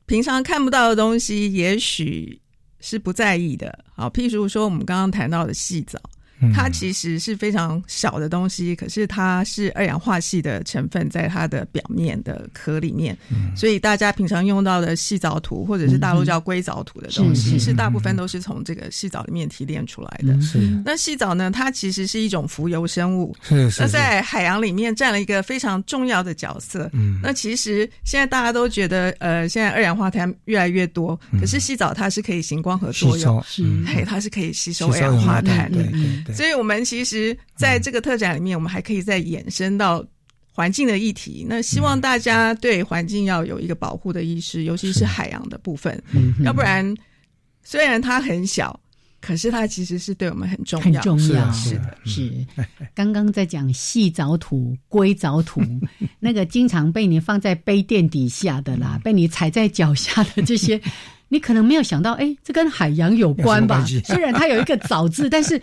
[0.08, 2.42] 平常看不到的东西，也许
[2.80, 3.86] 是不在意的。
[3.94, 6.02] 好，譬如说我们刚刚谈到的细藻。
[6.54, 13.18] 它其实是非常小的东西，可是它是二氧化系的成分在它的表面的壳里面，
[13.56, 20.34] 所以大家平常用到的细藻土或者是大陆叫硅藻土的东西，是大部分都是从这个细藻里面提炼出来的。
[20.86, 23.36] 那细藻呢，它其实是一种浮游生物，
[23.80, 26.90] 那在海洋里面占了一个非常重要的角色。
[27.22, 33.44] 那其实现在大家都觉得，呃，现在二氧化碳越来越多，可是细藻它是可以行光合作用，
[33.86, 35.72] 嘿，它是可以吸收二氧化碳。
[35.72, 36.31] 的。
[36.34, 40.06] 所以，我们其实在这个特展里面，我们还可以再延伸到
[40.54, 41.46] 环境的议题。
[41.48, 46.02] 那希望大家对环境要有一个保护的意识，尤其是海洋的部分。
[46.44, 46.94] 要不然，
[47.64, 48.78] 虽然它很小，
[49.22, 51.02] 可是它其实是对我们很重要。
[51.02, 52.46] 很重要，是的，是。
[52.94, 55.62] 刚刚在讲细藻土、硅藻土，
[56.20, 60.80] 那个经常被你放在杯垫底下的啦，被你踩在脚下的这些，
[61.30, 63.86] 你可能没有想到，哎，这跟海洋有关吧？
[64.04, 65.62] 虽然它有一个“藻”字，但是。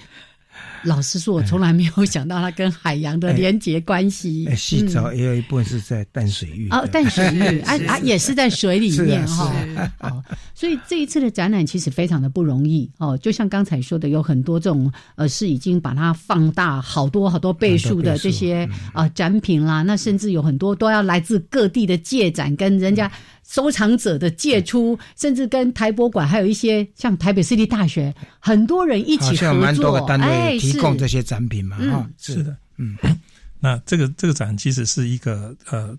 [0.84, 4.48] 老实说，我从来没有想到它跟海洋的连结关系。
[4.56, 9.52] 洗澡也有一部分是在淡水域哦，淡水域 啊啊，也是在水里面哈。
[10.00, 10.22] 哦，
[10.54, 13.16] 所以这一次的展览其实非常的不容易哦。
[13.18, 19.82] 就像刚才说的，有很多这种呃，是已经把它放大好多好多倍数的这些啊展品啦。
[19.82, 23.10] 那甚至有很多都要来自各地的借展，跟人家。
[23.48, 32.42] 收藏者的借出，甚至跟台博馆还有一些像台北市立大学，很多人一起合作，哎，提供这些展品嘛，啊，是。
[32.42, 32.94] 的，嗯，
[33.58, 35.96] 那这个这个展其实是一个呃，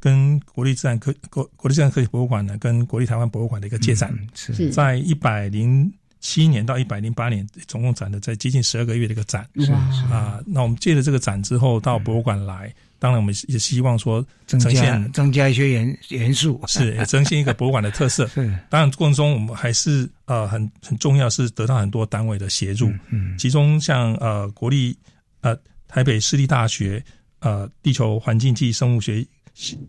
[0.00, 4.68] 跟国立自然科国国立自然科学博物馆呢，跟国立台湾博物馆的一个借展，是。
[4.70, 9.48] 在一百零七年到一百零八年，总共展的在接近十二个月的一个展。
[9.60, 9.70] 是
[10.10, 18.26] 啊，那我们借了这个展之后到博物馆来，当然我们也希望说增加增加一些元元素，是也呈现一个博物馆的特色。
[18.34, 24.96] 是，当然过程中我们还是呃很很重要是得到很多单位的协助，嗯，其中像呃国立
[25.40, 27.02] 呃台北市立大学
[27.40, 29.24] 呃地球环境暨生物学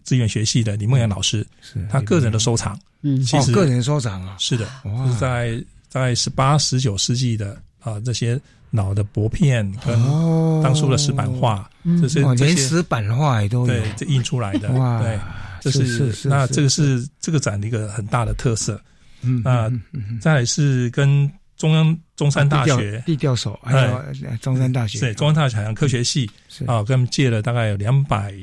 [0.03, 8.39] 资源学系的李梦阳老师，是他个人的收藏，嗯，其实个人收藏啊，是的，就是在在十八十九世纪的啊这些
[8.71, 9.95] 老的薄片跟
[10.61, 11.69] 当初的石板画，
[12.01, 15.19] 这些这些连石板画也都有，对，这印出来的，哇，对，
[15.59, 18.79] 这是那这个是这个展的一个很大的特色，
[19.21, 19.71] 嗯啊，
[20.21, 24.01] 再来是跟中央中山大学地调所还有
[24.41, 26.29] 中山大学，对，中山大学海洋科学系
[26.65, 28.33] 啊，跟他们借了大概有两百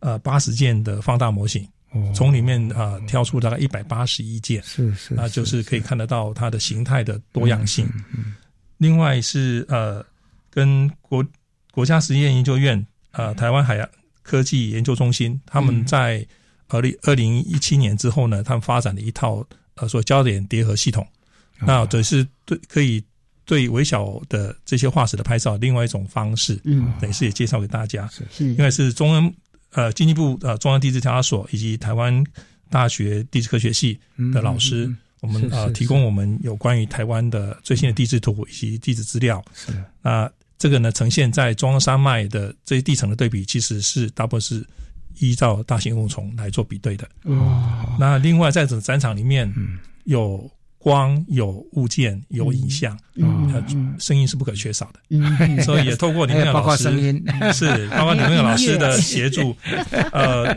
[0.00, 1.66] 呃八十件的放大模型。
[2.14, 7.88] 从里面啊挑出大概一百八十一件，是是，那就是可以看得到它的形态的多样性。
[8.78, 10.04] 另外是呃，
[10.50, 11.24] 跟国
[11.70, 13.88] 国家实验研究院呃台湾海洋
[14.22, 16.26] 科技研究中心，他们在
[16.68, 21.06] 二零二零一七年之后呢，他们发展了一套呃所焦点叠合系统，
[21.60, 23.04] 那这是对可以
[23.44, 28.48] 对微小的这些化石的拍照另外一种方式，嗯，等于是也介绍给大家，是是。
[28.54, 29.32] 因为是中央。
[29.72, 32.24] 呃，经济部呃中央地质调查所以及台湾
[32.70, 34.00] 大学地质科学系
[34.32, 34.90] 的老师，
[35.20, 39.44] 我们呃提供我们有关于台湾的最新的地质图以及地质资料。
[39.54, 39.72] 是。
[40.02, 44.66] 那这个呢，呈现在中央山脉的这些地层的对比，其实是大部分是
[45.18, 47.08] 依照大型物虫来做比对的。
[47.24, 49.52] 哦，那另外在整展场里面
[50.04, 50.50] 有。
[50.80, 57.20] 光有物件有影像，嗯，声音是不可缺少的，嗯，所以也透过李明老师，声音。
[57.52, 59.54] 是包括李明老师的协助，
[60.14, 60.56] 呃，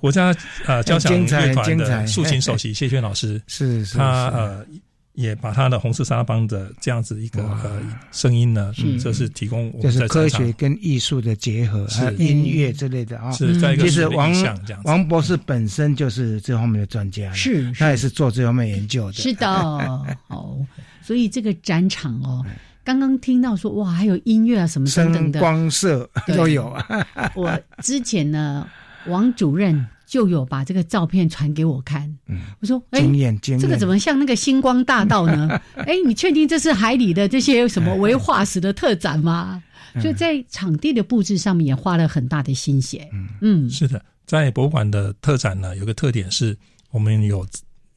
[0.00, 0.34] 国家
[0.66, 4.66] 呃交响乐团的竖琴首席谢轩老师， 是是，他呃。
[5.14, 7.82] 也把他的红色沙邦的这样子一个呃
[8.12, 8.72] 声音呢，
[9.02, 13.28] 这是提供我们就是科学跟艺术的结合，还有音乐之类的啊。
[13.32, 19.12] 是在一个其实王这样王博士本身就是这方面的专家，是他也是做这方面研究的。
[19.14, 19.44] 是的，
[20.30, 20.64] 哦，
[21.02, 22.46] 所以这个展场哦，
[22.84, 26.68] 刚刚听到说哇，还有音乐啊什么等等的，光色都有。
[26.68, 27.04] 啊。
[27.34, 28.64] 我之前呢，
[29.08, 29.86] 王主任。
[30.08, 33.02] 就有把这个照片传给我看，嗯，我说，哎，
[33.42, 35.60] 这个怎么像那个星光大道呢？
[35.76, 39.62] 哎，你确定这是海里的这些什么微化石的特展吗？
[40.00, 43.06] 所以在场地的布置上面也花了很大的心血。
[43.42, 46.56] 嗯，是的，在博物馆的特展呢，有个特点是
[46.90, 47.46] 我们有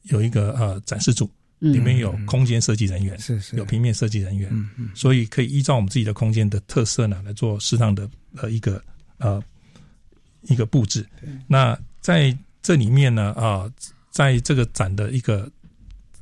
[0.09, 8.83] 有一个呃展示组，里面有空间设计人员，是是，有平面设计人员，嗯嗯，所以可以依照我们自己的空间的特色呢，来做适当的呃一个
[9.17, 9.41] 呃
[10.43, 11.05] 一个布置。
[11.47, 13.69] 那在这里面呢，啊，
[14.09, 15.49] 在这个展的一个，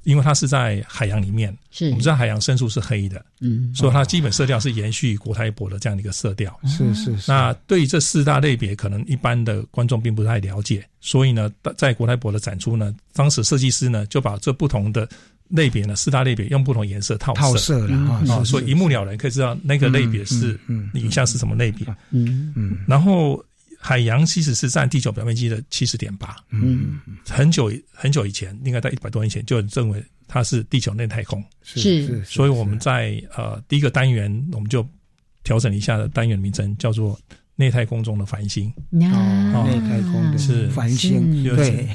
[0.03, 1.85] 因为它是在海洋里面，是。
[1.87, 7.15] 我们知道海洋深处是黑的，嗯，所以它基本色调是延续国泰博的这样的一个色调，是是。
[7.27, 15.07] 那对于这四大类别，可能一般的观众并不太了解，所以呢，在国泰博的展出呢，当时设计师呢就把这不同的
[15.49, 17.97] 类别呢，四大类别用不同颜色套套色了
[18.29, 20.59] 啊，所以一目了然，可以知道那个类别是
[20.93, 22.53] 影像是什么类别，嗯。
[22.55, 23.43] 嗯，然后。
[23.81, 34.85] 海洋其实是占地球表面积的七十点八，嗯，很久很久以前，应该在一百多年前就认为它是地球内太空，是，所以我们在呃第一个单元我们就
[35.43, 37.17] 调整一下的单元名称叫做
[37.59, 40.69] 内太空中的繁星，哦，内太空的是。
[40.69, 41.89] 繁星，对，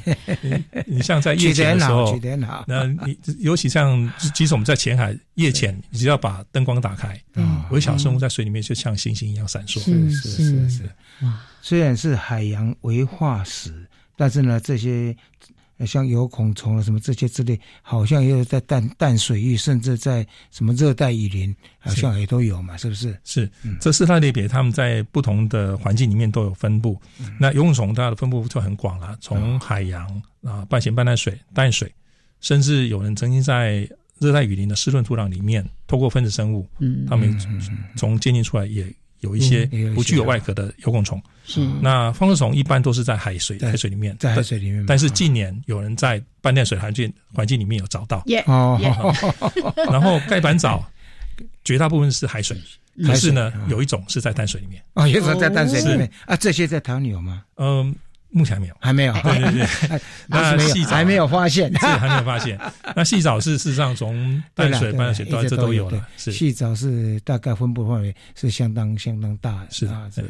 [0.87, 2.21] 你像在夜潜的时候，
[2.67, 7.19] 那你尤其像即使我们在浅海夜潜，你只要把灯光打开，
[7.71, 10.31] 微小生物在水里面就像星星一样闪烁，是是。
[10.31, 10.83] 是是，
[11.23, 11.41] 哇。
[11.62, 13.87] 虽然是海洋为化石，
[14.19, 15.17] 但是呢，这些
[15.81, 23.18] 像有孔虫啊什么这些之类，好像也有在淡淡水域，甚至在什么热带雨林，好像也都有嘛，是不是？
[23.25, 23.51] 是，
[23.81, 27.01] 这四大类别，他们在不同的环境里面都有分布。
[27.41, 30.07] 那游泳虫它的分布就很广了，从海洋
[30.43, 31.93] 啊半咸半淡水、淡水，
[32.41, 33.89] 甚至有人曾经在
[34.20, 37.37] 热带雨林的湿润土壤里面，透过分子生物，嗯，他们
[37.97, 38.87] 从鉴定出来也。
[39.25, 39.64] 有一些
[39.95, 41.66] 不具有外壳的有孔虫，是。
[41.81, 44.85] 那方式虫一般都是在海水海水里面，在海水里面。
[44.87, 48.79] 但是近年有人在半淡水环境环境里面有找到，哦，
[49.91, 50.85] 然后盖板藻
[51.64, 52.55] 绝大部分是海水，
[53.07, 56.11] 可是呢有一种是在淡水里面，啊，有一种在淡水里面。
[56.27, 57.45] 啊，这些在台湾有吗？
[57.57, 57.95] 嗯，
[58.35, 60.01] 目前还没有，还没有，对对对。
[60.26, 62.59] 那细藻还没有发现，是还没有发现。
[62.97, 66.05] 那细藻是事实上从 淡水、半水都这都有了。
[66.16, 70.24] 是细藻是大概分布范围是相当相当大的，是是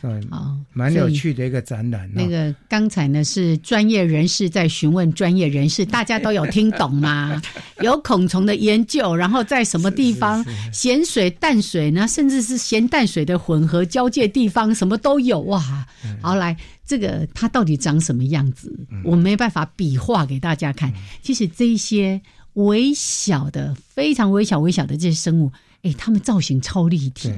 [0.00, 2.08] 是好，蛮有趣的一个展览。
[2.14, 7.42] 那个刚才呢是专业人士在询问专业人士，大家都有听懂吗？
[7.82, 12.06] 有孔虫的研究，然后在什么地方咸水、淡水呢？
[12.06, 15.84] 甚至是咸淡水的混合交界地方，什么都有哇！
[16.22, 16.56] 好来。
[16.86, 18.72] 这个它到底长什么样子？
[19.04, 20.92] 我没办法比划给大家看。
[21.22, 22.20] 其实这些
[22.54, 25.50] 微小的、非常微小、微小的这些生物，
[25.82, 27.32] 哎，它们造型超立体，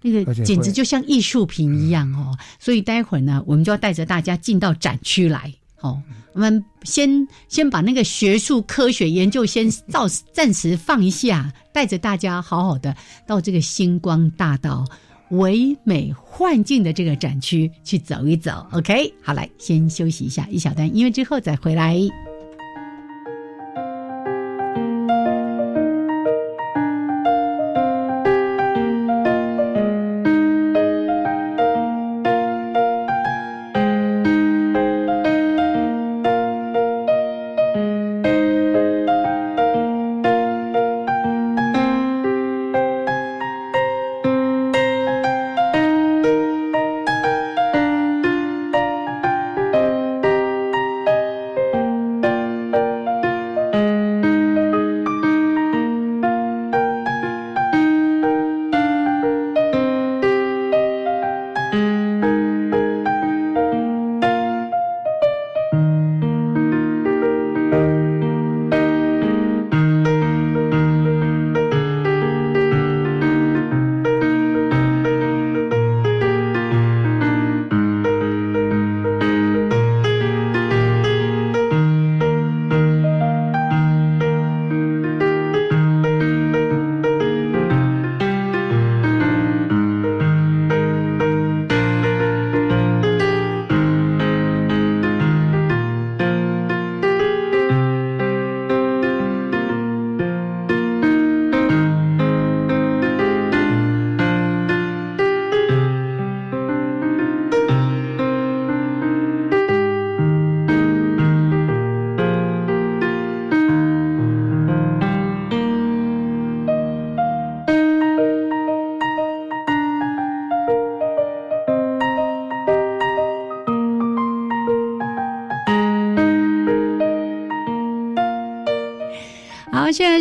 [0.00, 2.36] 那个简直就像艺术品一样哦。
[2.58, 5.52] 所以待会儿呢，我们就要带着大家进到展区来。
[5.80, 6.00] 哦，
[6.32, 12.96] 我们先先把那个学术科学研究先暂暂时放一下，带着大家好好的
[13.26, 14.84] 到这个星光大道。
[15.32, 21.98] 唯美幻境的这个展区去走一走，OK，好，来先休息一下，一小段音乐之后再回来。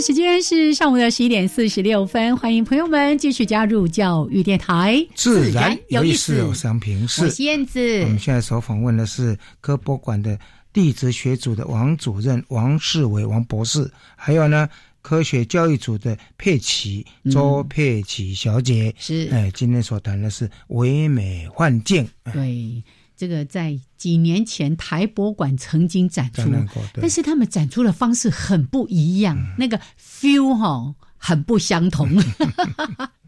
[0.01, 6.35] 时间是上午的十一点四十六分，欢迎朋友们继续加入教育电台，自然有意思。
[6.37, 8.01] 有商品是燕子。
[8.01, 10.39] 我们现在所访问的是科博馆的
[10.73, 14.67] 地质学组的王主任王世伟王博士，还有呢
[15.03, 18.91] 科学教育组的佩奇周佩奇小姐。
[18.97, 22.09] 是哎，今天所谈的是唯美幻境。
[22.33, 22.81] 对。
[23.21, 26.51] 这个在几年前台博馆曾经展出，
[26.95, 32.09] 但是他们展出的方式很不一样，那个 feel 哈很不相同。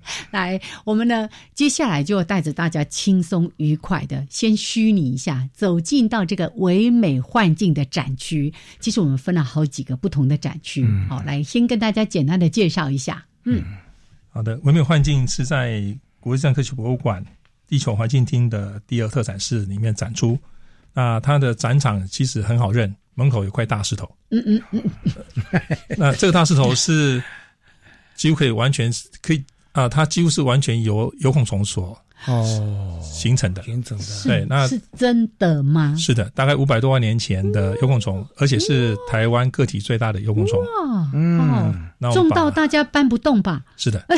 [0.33, 8.51] 来，我们呢接下来就带着大家轻松愉快的先虚拟一下，走进到这个唯美幻境的展区。
[8.79, 13.23] 其实我们分了好几个不同的展区，好，来先跟大家简单的介绍一下。
[13.43, 13.63] 嗯，
[14.31, 17.23] 好的，唯美幻境是在国际上科学博物馆。
[17.73, 20.37] 地球环境厅的第二特展室里面展出，
[20.93, 24.07] 那它的展场其实很好认，门口有块大石头。
[24.29, 24.83] 嗯嗯嗯。
[25.97, 27.19] 那这个大石头是
[28.13, 28.93] 几乎可以完全
[29.23, 33.63] 可以啊，它几乎是完全由有孔虫所哦形成的。
[33.63, 34.05] 形成的。
[34.23, 35.95] 对，那是真的吗？
[35.97, 40.59] 是的，大概五百多万年前的有孔虫，而且是台湾个体最大的有孔虫。
[40.59, 43.63] 哇，嗯，重到大家搬不动吧？
[43.77, 44.05] 是的。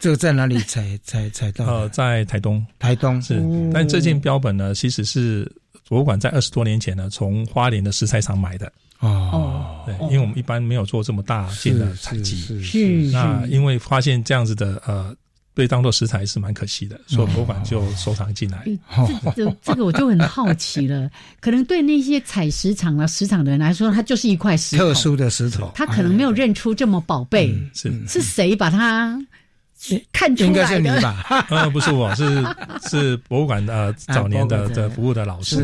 [0.00, 1.66] 这个在哪里采采采到？
[1.66, 3.40] 呃，在台东，台东是。
[3.72, 5.50] 但这件标本呢，其实是
[5.88, 8.72] 博物馆在二十多年前呢，从花莲的石材厂买的。
[9.00, 13.10] 哦，对，因为我们一般没有做这么大件的采集，是。
[13.12, 15.14] 那因为发现这样子的呃，
[15.52, 18.64] 被当做石材是蛮可惜的，所以博物馆就收藏进来。
[19.06, 29.18] 这这 这个我就很好奇了，可能对那些采石场啊、石场的人来说，它就是一块石头特殊的石头，他可能没有认出这么宝贝，是是谁把它？
[30.12, 31.24] 看出来的应该是你吧？
[31.50, 32.44] 呃，不是我，是
[32.88, 35.56] 是博物馆的早年的的服务的老师，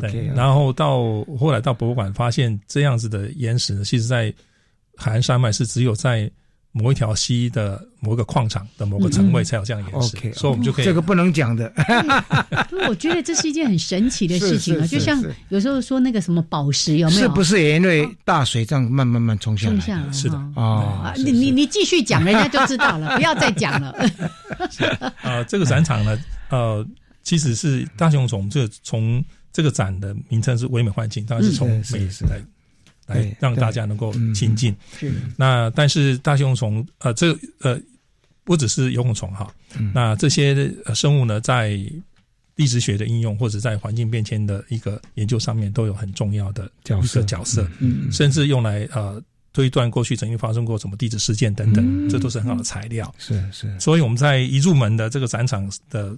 [0.00, 0.26] 对对。
[0.34, 4.32] 然后到后来到博物馆，发现这样子的岩石，呢，其实在
[4.96, 6.30] 海岸山脉是只有在
[6.76, 11.72] 某一条溪的某个矿场的某个层位才有这样岩石，所以我们就可以这个不能讲的。
[12.88, 17.20] 我觉得这是一件很神奇的事情啊， 就像有时候说那个什么宝石有没有？
[17.22, 19.78] 是不是也因为大水这样慢慢慢冲下来？
[19.78, 23.94] 下来是的啊，你你你继续讲，人家就知道了， 不要再讲了。
[25.22, 26.18] 呃，这个展场呢，
[26.50, 26.84] 呃，
[27.22, 32.42] 其实是大熊从，这从这个展的名称是唯美幻境，当然是从美来。
[33.06, 34.74] 来让大家能够亲近。
[35.36, 37.80] 那但是大熊虫呃，这呃
[38.44, 39.52] 不只是游泳虫哈。
[39.92, 41.78] 那这些生物呢，在
[42.56, 47.68] 地质学的应用或者在环境变迁的一个研究上面，都有很重要的角色角色。
[47.80, 53.12] 嗯，甚至用来呃推断过去曾经发生过什么地质事件等等，这都是很好的材料。
[53.18, 53.78] 是是。
[53.80, 56.16] 所以我们在一入门的这个展场的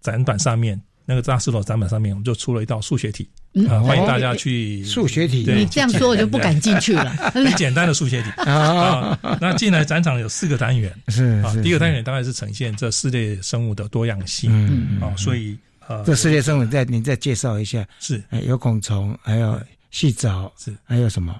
[0.00, 0.80] 展板上面。
[1.10, 3.26] 那个扎斯罗展板上面，我们就出了一道数学题，
[3.66, 5.38] 啊，欢迎大家去数学题。
[5.38, 7.08] 你这样说，我就不敢进去了。
[7.32, 9.18] 很 简单的数学题 啊。
[9.40, 14.52] 那进来展场有四个单元，是啊，第一个单元当然是呈现这四类生物的多样性
[15.00, 15.56] 啊，所以
[15.86, 19.58] 呃，这四类生物再你再介绍一下，是有孔虫，还有
[19.90, 21.34] 细藻，是还有什么？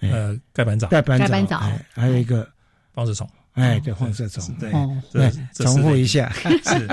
[0.00, 1.60] 呃，盖板藻，盖板藻，
[1.92, 2.48] 还有一个
[2.94, 3.28] 孢子虫。
[3.54, 4.70] 哎，对，黄色虫，对，
[5.12, 6.32] 对，重复一下，
[6.64, 6.88] 是。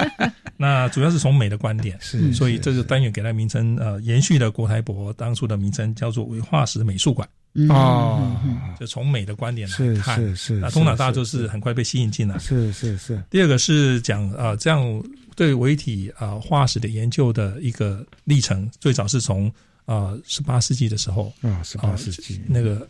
[0.57, 7.27] 那主要是从美的观点，是，所以这个单元给它名称，呃，延续了国台博当初的名称，叫做为化石美术馆。
[7.69, 8.35] 哦，
[8.79, 10.53] 就从美的观点来看，是是。
[10.55, 13.23] 那通常大家就是很快被吸引进来，是是是。
[13.29, 15.03] 第二个是讲呃，这样
[15.35, 19.51] 对维体啊化石的研究的一个历程，最早是从
[19.85, 22.87] 呃十八世纪的时候啊，十八世纪那个。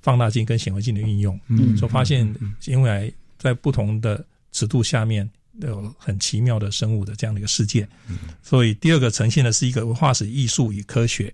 [0.00, 2.32] 放大镜跟显微镜的运用，嗯，就发现
[2.66, 5.28] 因为在不同的尺度下面
[5.60, 11.32] 有很奇妙的生物的这样的一个世界，嗯，所以第二个呈现的是一个化石艺术与科学，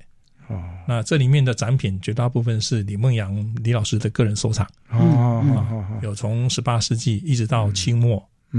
[0.49, 8.17] 哦，那这里面的展品绝大部分是李梦阳李老师的个人收藏，哦，有从十八世纪一直到清末，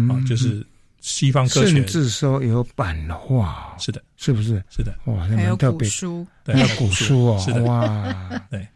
[0.09, 0.65] 啊，就是
[1.01, 4.63] 西方科学，甚至说有版画，是的，是不是？
[4.69, 8.67] 是的，哇，还有古书，还有古书哦，是的，哇，对。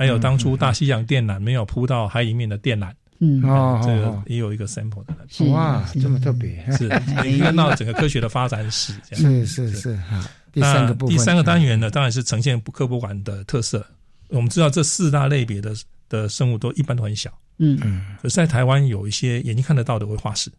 [0.00, 5.14] 还有当初大西洋电缆没有铺到海里面的电缆，嗯，哦，这个也有一个 sample 的，
[5.50, 6.88] 哇，这么特别，是
[7.22, 10.26] 你看到整个科学的发展史，是是是哈。
[10.52, 13.86] 第三个部分，第三个单元呢，当然是呈现科博馆的特色。
[14.28, 15.74] 我们知道这四大类别的
[16.08, 17.78] 的生物都一般都很小，嗯。
[17.84, 20.50] 嗯，可是在台湾有一些眼睛看得到的微化石，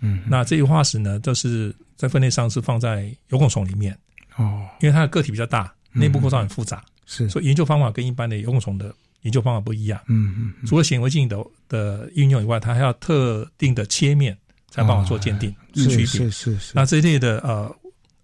[0.00, 3.96] 嗯，那这些化石呢，都是在分类上是放在有孔虫里面，
[4.36, 6.84] 哦，因为它的个体比较大，内部构造很复杂。
[7.12, 10.00] 是，所以研究方法跟一般的游泳虫的研究方法不一样。
[10.06, 11.36] 嗯嗯，除了显微镜的
[11.68, 14.38] 的运用以外，它还要特定的切面
[14.70, 16.06] 才帮我做鉴定区别。
[16.06, 16.72] 是是是。
[16.72, 17.76] 那这一类的呃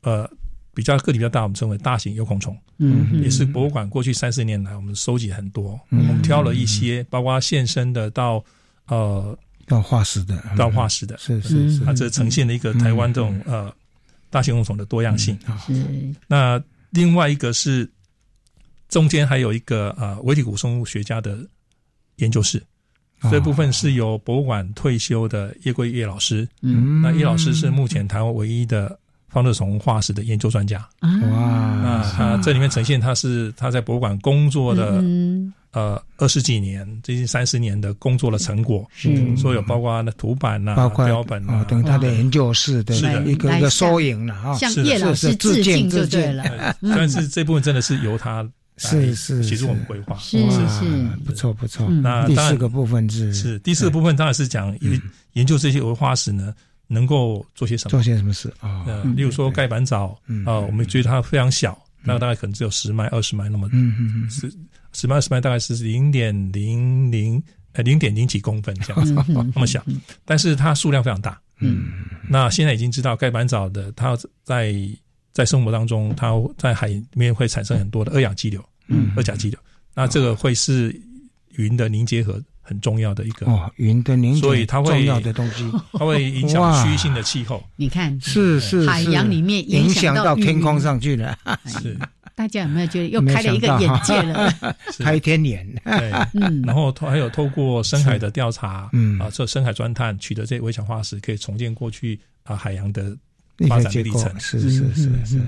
[0.02, 0.30] 呃
[0.72, 2.56] 比较个体比较大，我们称为大型有孔虫。
[2.78, 8.44] 嗯，也是博物馆过去三十年来我们收集很多，我们挑了一些，包括现身的到
[8.86, 11.84] 呃到化石的到化石的，是是是。
[11.84, 13.74] 它这呈现了一个台湾这种呃
[14.30, 15.36] 大型有孔虫的多样性。
[15.66, 15.84] 是。
[16.28, 17.90] 那另外一个是。
[18.88, 21.38] 中间还有一个啊，维体古生物学家的
[22.16, 22.62] 研究室，
[23.30, 26.48] 这部分是由博物馆退休的叶桂叶老师。
[26.62, 30.78] 嗯，那叶老师是目前台湾唯一的方乐虫化石的研究专家。
[31.02, 31.08] 哇，
[31.82, 35.52] 那他这里面呈现他是他在博物馆工作的嗯。
[35.72, 38.88] 呃二十几年，接近三十年的工作的成果。
[38.94, 42.96] 是，所有包括那图版呐，包括标本啊，等他的研究室的。
[43.26, 46.44] 一个一个缩影了啊，向叶老师致敬就对了。
[46.80, 48.48] 但是这部分真的是由他。
[48.78, 51.88] 是是，协助我们规划，是是是，不错不错。
[51.88, 55.02] 那第四个部分是是第四个部分，当然是讲研
[55.32, 56.54] 研究这些文化石呢，
[56.86, 57.90] 能够做些什么？
[57.90, 58.52] 做些什么事？
[58.60, 58.84] 啊？
[59.16, 64.52] 例如说盖板藻啊，我们觉得它非常小，那大概可能只有十迈、二十迈那么，嗯嗯嗯，十
[64.92, 69.14] 十迈、二十迈大概是零点零零呃零点零几公分这样子，
[69.54, 69.82] 那么小，
[70.26, 71.40] 但是它数量非常大。
[71.60, 71.86] 嗯，
[72.28, 74.14] 那现在已经知道盖板藻的它
[74.44, 74.74] 在。
[75.36, 79.58] 在生活当中，它在海里面会产生很多的二氧基流，嗯，二甲基流，
[79.94, 80.98] 那这个会是
[81.56, 87.62] 云的凝结核很重要的一个哦，云的凝结，所以它会重要的东西， 它会影响区域性的气候。
[87.76, 91.38] 你看，是是海洋里面影响到天空上去了。
[91.68, 91.98] 是，
[92.34, 94.50] 大家有没有觉得又开了一个眼界了？
[95.00, 95.70] 开天眼。
[95.84, 103.14] 对，嗯，然后还有透过深海的调查，嗯啊，这深海钻探取得这微小化石，可以重建过去啊海洋的。
[103.68, 105.40] 发展历程是是是是，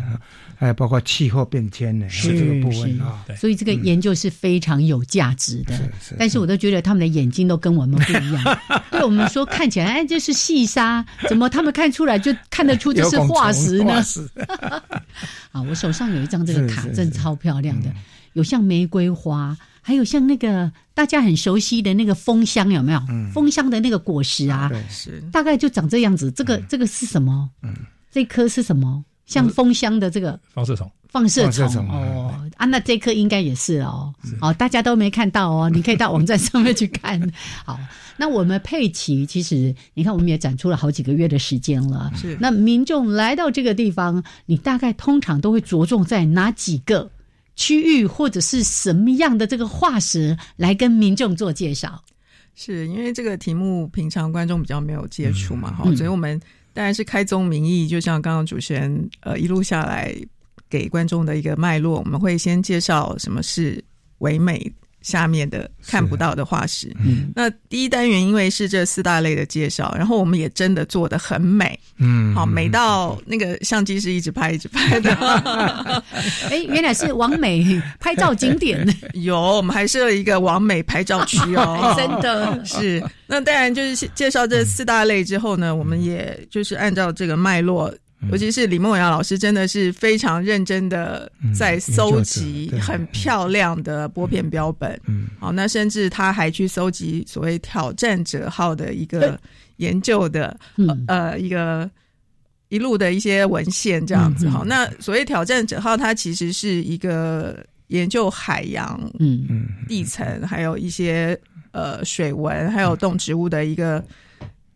[0.56, 3.24] 还有包括气候变迁呢，是这个部分啊。
[3.36, 5.78] 所以这个研究是非常有价值的。
[6.18, 8.58] 但是我都觉得他们的眼睛都跟我们不一样。
[8.90, 14.02] 对我们说看起来哎这是细沙，怎么他们看出来就看得出这是化石呢？
[15.52, 17.92] 啊， 我手上有一张这个卡，真超漂亮的。
[18.34, 23.00] 有像玫瑰花，还有像那个大家很熟悉的那个枫香，有没有？
[23.32, 26.30] 枫香的那个果实啊，是大概就长这样子。
[26.30, 27.50] 这个这个是什么？
[27.62, 27.74] 嗯，
[28.10, 29.04] 这颗是什么？
[29.26, 30.90] 像蜂箱的这个放射虫。
[31.10, 34.12] 放射虫哦，啊，那这颗应该也是哦。
[34.38, 37.18] 好，大家都没看到哦， 你可以到网站上面去看。
[37.64, 37.80] 好，
[38.18, 42.12] 那我们佩奇其实，你看我们也展出了好几个月的时间了。
[42.14, 47.10] 是，那民众来到这个地方，你大概通常都会着重在哪几个
[47.56, 52.04] 区域，或者是什么样的这个化石来跟民众做介绍？
[52.54, 56.38] 是因为这个题目平常观众比较没有接触嘛，哈，所以我们
[56.78, 60.14] 当然是开宗明义，就像刚刚主持人呃一路下来。
[60.70, 63.82] 给观众的一个脉络，我们会先介绍什么是
[64.18, 64.70] 唯美
[65.08, 66.94] 下面的看不到的化石。
[67.02, 71.78] 嗯，那第一单元因为是这四大类的介绍，然后我们也真的做的很美。
[71.96, 75.10] 嗯，好美到那个相机是一直拍一直拍的。
[76.50, 77.64] 哎，原来是王美
[77.98, 78.86] 拍照景点。
[79.14, 81.94] 有，我们还设了一个王美拍照区哦。
[81.96, 83.02] 真的是。
[83.26, 87.90] 那当然就是介绍这四大类之后呢，我们也就是按照这个脉络。
[88.32, 95.00] 尤其是李梦瑶老师，真的是非常认真的在搜集很漂亮的拨片标本。
[95.06, 99.38] 嗯，好，那甚至他还去搜集所谓挑战者号的一个
[99.76, 100.58] 研究的
[101.06, 101.88] 呃一个
[102.70, 104.48] 一路的一些文献这样子。
[104.48, 109.68] 好，那所谓挑战者号，它其实是一个研究海洋嗯嗯。
[109.86, 111.38] 地层，还有一些
[111.70, 114.04] 呃水文，还有动植物的一个。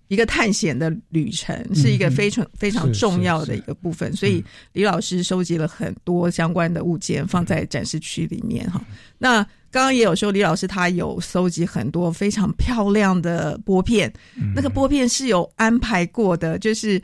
[0.08, 8.84] 一个探险的旅程是一个非常非常重要的一个部分，所以李老师收集了很多相关的物件放在展示区里面哈。
[9.16, 14.12] 那刚刚也有说，李老师他有收集很多非常漂亮的玻片，
[14.54, 17.00] 那个玻片是有安排过的，就是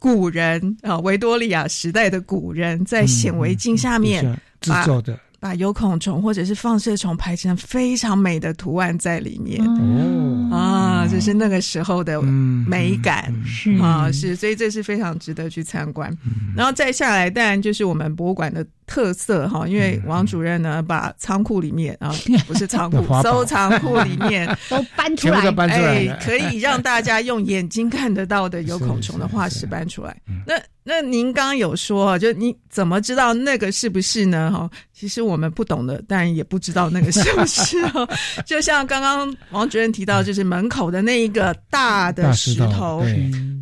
[0.00, 4.24] 古人啊，维多利亚时代的古人在显微镜下面
[4.60, 5.18] 制作的。
[5.40, 10.48] 把有孔虫或者是放射虫排成非常美的图案在里面哦。
[10.50, 13.72] 啊，这是那个时候的美感是。
[13.78, 16.16] 啊是，所以这是非常值得去参观。
[16.56, 22.12] 然后再下来，当然就是我们博物馆的特色哈，因为王主任呢把仓库里面啊
[22.48, 30.16] 不是仓库，收藏库里面 都搬出来，哎，可以让大家用眼睛看得到的有孔虫的化石搬出来。
[30.46, 34.50] 那那您刚刚有说，就你怎么知道那个是不是呢？
[34.50, 38.08] 哈，其实我们不懂的，但也不知道那个是不是哦。
[38.46, 43.04] 就像刚刚王主任提到，就是门口的那一个大的石头，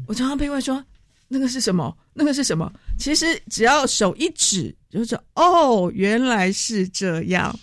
[0.07, 0.83] 我常常被问说
[1.27, 1.93] 那个是什么？
[2.15, 2.73] 那个是什么？
[2.97, 7.57] 其实只要手一指，就是哦，原来是这样。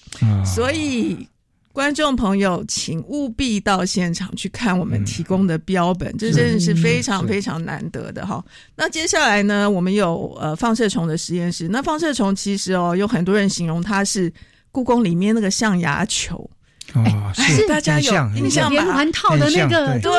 [0.46, 1.28] 所以。
[1.74, 8.46] 观众朋友，请务必到现场去看我们提供的标本，这真的是非常非常难得的哈。
[8.76, 11.68] 那接下来呢，我们有呃放射虫的实验室。
[11.68, 14.32] 那放射虫其实哦，有很多人形容它是
[14.72, 16.48] 故宫里面那个象牙球。
[16.94, 20.12] 哦，是大家有印象连环套的那个，对，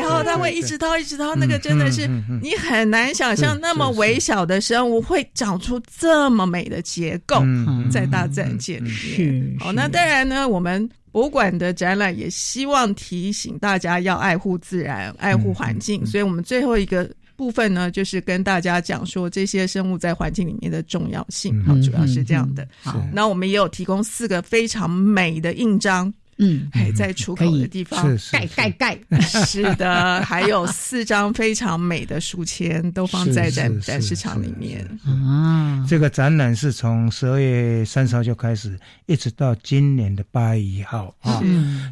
[0.00, 2.08] 然后它会一直掏，一直掏，那个真的是
[2.42, 7.42] 你很难想象，那么微小的生物会长出这么美的结构
[7.90, 9.56] 在大自然界里面。
[9.60, 21.62] 好，那当然呢，我们博物馆的展览也希望提醒大家要爱护自然、爱护环境，所以我们最后一个部分呢，就是跟大家讲说这些生物在环境里面的重要性。
[21.64, 22.66] 好，主要是这样的。
[22.82, 26.12] 好，那我们也有提供四个非常美的印章。
[26.38, 28.98] 嗯，还在出口的地方盖盖盖，
[29.46, 35.86] 是的，还有四张非常美的书签都放在展展示场里面啊。
[35.88, 38.76] 这个展览是从十二月三十号就开始，
[39.06, 41.40] 一直到今年的八月一号啊。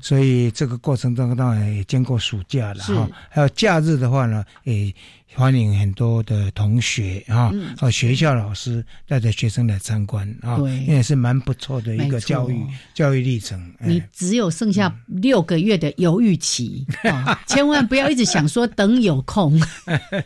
[0.03, 4.93] 所以这个过程当中当然也经过暑假了哈，还有假日的话呢，诶。
[5.35, 12.65] 欢迎很多的同学啊，和学校老师带着学生来参观啊，因为是蛮不错的一个教育
[12.95, 13.73] 教育历程。
[13.81, 19.61] 你只有剩下六个月的犹豫期 啊，千万不要一直想说等有空，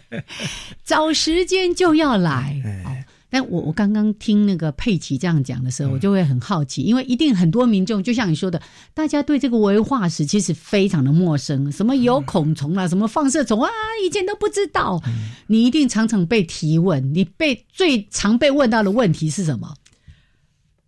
[0.85, 3.06] 找时间就要来。
[3.29, 8.61] 但我我刚刚听那个佩奇这样讲的时候，我就会很好奇，因为一定很多民众就像你说的，
[8.95, 13.71] 大家对这个微化石其实非常的陌生，什么有孔虫啊，什么放射虫啊，
[14.05, 15.03] 以前都不知道。
[15.49, 19.75] 你一定常常被提问，你被最常被问到的问题是什么？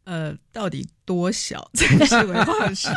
[0.08, 2.88] 呃，到底多小才是 文化石？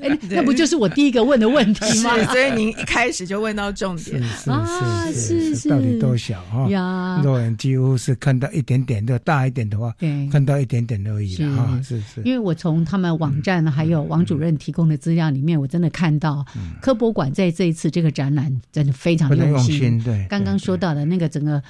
[0.00, 2.16] 哎，那不就是我第一个问的问题吗？
[2.26, 6.68] 所以您一开始就问到重点啊，是是，到底多小哈？
[6.68, 9.92] 呀，多人几乎是看到一点点的，大一点的话，
[10.30, 11.34] 看到一点点而已。
[11.82, 16.46] 是是，因为我从他们网站还有王主任提供的资料里面，我真的看到
[16.80, 20.00] 科博馆在这一次这个展览真的非常用心。
[20.04, 21.60] 对，刚刚说到的那个整个。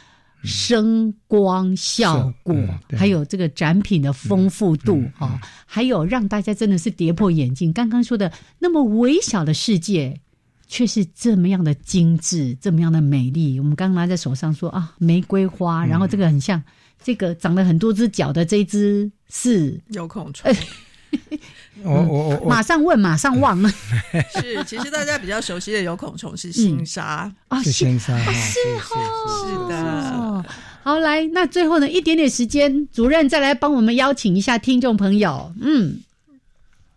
[0.42, 2.54] 声光效果，
[2.96, 7.72] 还有这个展品的丰富度哈，还有让大家真的是跌破眼镜。
[7.72, 10.20] 刚刚说的那么微小的世界，
[10.66, 13.58] 却是这么样的精致，这么样的美丽。
[13.58, 16.62] 我们刚拿在手上说啊，玫瑰花，然后这个很像
[17.02, 20.50] 这个长了很多只脚的这只是有孔虫。
[21.82, 23.70] 我我我马上问，马上忘了。
[24.40, 28.58] 是，其实大家比较熟悉的有孔虫是星沙啊，星沙是
[28.94, 29.12] 哦，
[29.44, 30.44] 是的。
[30.82, 36.00] 好，来，那最后呢，一点点时间，主任再来帮我们邀请一下听众朋友，嗯。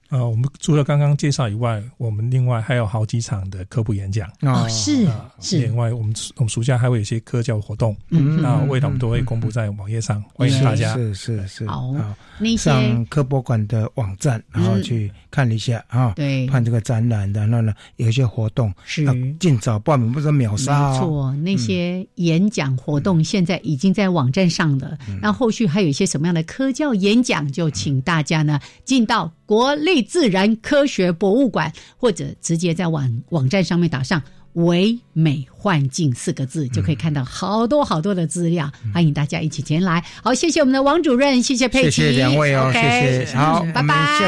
[0.10, 5.08] 呃，我们除了刚刚介绍以外，我们另外还有好几场的科普演讲哦，是
[5.40, 5.60] 是。
[5.60, 11.94] 另外，我们我们暑假还会有一些科教活动，嗯，那未来我们都会公布在网页上，欢迎大家是是是好，
[12.58, 19.06] 上科博馆的网站，然后去看一下啊，对，看这个展览，然后呢有一些活动是
[19.40, 20.92] 尽早报名，不是秒杀。
[20.92, 30.04] 没错，那些演讲活动现在已经在网站上了，那后续还有一些什么样的科教演讲，就请大家呢进到国立。
[30.04, 34.22] 自然科学博物馆，或者直接在网网站上面打上
[34.54, 38.72] “唯美幻境”四个字，就可以看到好多好多的资料。
[38.94, 40.04] 欢迎大家一起前来。
[40.24, 44.20] 好，谢谢我们的王主任，谢谢佩奇，谢谢两位哦，谢谢，好，拜拜。